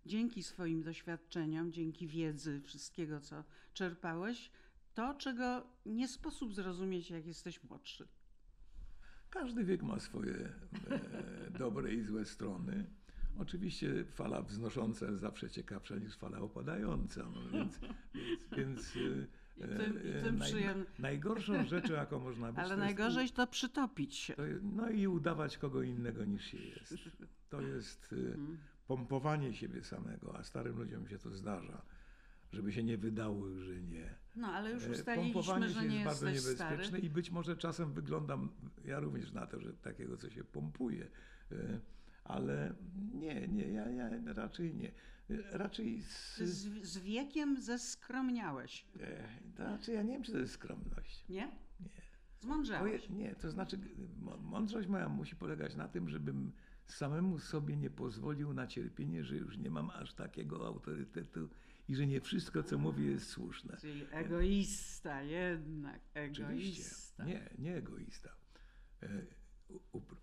[0.06, 3.44] dzięki swoim doświadczeniom, dzięki wiedzy, wszystkiego, co
[3.74, 4.50] czerpałeś,
[4.94, 8.08] to, czego nie sposób zrozumieć, jak jesteś młodszy.
[9.30, 12.86] Każdy wiek ma swoje e, dobre i złe strony.
[13.38, 17.78] Oczywiście fala wznosząca jest zawsze ciekawsza niż fala opadająca, no więc,
[18.56, 18.92] więc, więc
[19.56, 20.52] i tym, i tym naj,
[20.98, 22.64] Najgorszą rzeczą, jaką można być.
[22.64, 24.34] Ale najgorzej to przytopić się.
[24.34, 26.94] To jest, no i udawać kogo innego niż się jest.
[27.48, 28.58] To jest y, mhm.
[28.86, 31.82] pompowanie siebie samego, a starym ludziom się to zdarza,
[32.52, 34.14] żeby się nie wydało, że nie.
[34.36, 37.02] No ale już e, ustaliliśmy, pompowanie że nie jest bardzo niebezpieczne stary.
[37.02, 38.50] i być może czasem wyglądam,
[38.84, 41.06] ja również na to, że takiego, co się pompuje.
[41.52, 41.80] E,
[42.24, 42.74] ale
[43.14, 44.92] nie, nie, ja, ja raczej nie.
[45.50, 48.86] Raczej z, z, z wiekiem zeskromniałeś.
[49.00, 51.24] E, to znaczy, ja nie wiem, czy to jest skromność.
[51.28, 51.46] Nie?
[51.80, 52.04] Nie.
[52.40, 53.08] Zmądrzałeś.
[53.10, 53.78] nie, to znaczy,
[54.40, 56.52] mądrość moja musi polegać na tym, żebym
[56.86, 61.48] samemu sobie nie pozwolił na cierpienie, że już nie mam aż takiego autorytetu
[61.88, 63.76] i że nie wszystko, co mówię, jest słuszne.
[63.80, 66.46] Czyli egoista jednak, egoista.
[66.46, 66.94] Oczywiście.
[67.26, 68.36] Nie, nie egoista.
[69.02, 69.08] E,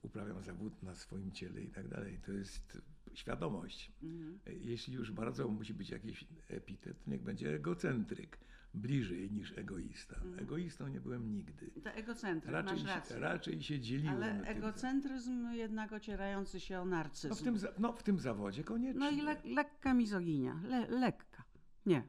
[0.02, 2.20] uprawiam zawód na swoim ciele i tak dalej.
[2.26, 2.82] To jest
[3.14, 3.92] świadomość.
[4.04, 4.40] Mhm.
[4.46, 8.38] Jeśli już bardzo musi być jakiś epitet, niech będzie egocentryk.
[8.74, 10.16] Bliżej niż egoista.
[10.16, 10.40] Mhm.
[10.40, 11.72] Egoistą nie byłem nigdy.
[11.84, 13.16] To egocentryk, raczej masz rację.
[13.16, 14.16] Się, raczej się dzieliłem.
[14.16, 15.54] Ale egocentryzm tym.
[15.54, 17.30] jednak ocierający się o narcyzm.
[17.30, 19.00] No w tym, no, w tym zawodzie koniecznie.
[19.00, 20.62] No i le, lekka mizoginia.
[20.68, 21.44] Le, lekka.
[21.86, 22.04] Nie.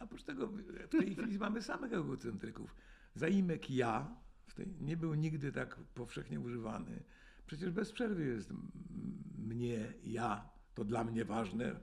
[0.00, 2.74] Oprócz tego w tej chwili mamy samych egocentryków.
[3.14, 4.24] Zaimek ja
[4.54, 7.02] tej, nie był nigdy tak powszechnie używany.
[7.46, 8.52] Przecież bez przerwy jest
[9.44, 11.80] mnie, ja, to dla mnie ważne.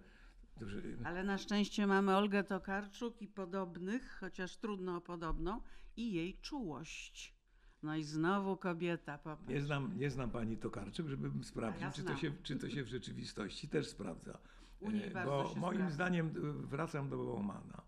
[1.03, 5.61] Ale na szczęście mamy Olgę Tokarczuk i podobnych, chociaż trudno o podobną,
[5.97, 7.35] i jej czułość.
[7.83, 9.17] No i znowu kobieta.
[9.17, 9.49] Popatrz.
[9.49, 12.83] Nie znam, nie znam pani Tokarczuk, żebym sprawdził, ja czy, to się, czy to się
[12.83, 14.39] w rzeczywistości też sprawdza.
[14.79, 15.89] U niej e, Bo moim sprawdza.
[15.89, 17.81] zdaniem e, wracam do Baumana,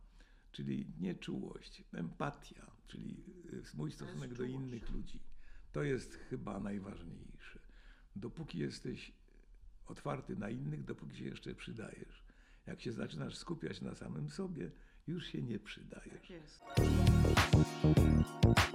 [0.52, 5.20] czyli nieczułość, empatia, czyli y, mój stosunek do innych ludzi.
[5.72, 7.60] To jest chyba najważniejsze.
[8.16, 9.14] Dopóki jesteś
[9.88, 12.24] otwarty na innych, dopóki się jeszcze przydajesz.
[12.68, 14.72] Jak się zaczynasz skupiać na samym sobie,
[15.08, 16.32] już się nie przydajesz.
[16.76, 18.73] Tak.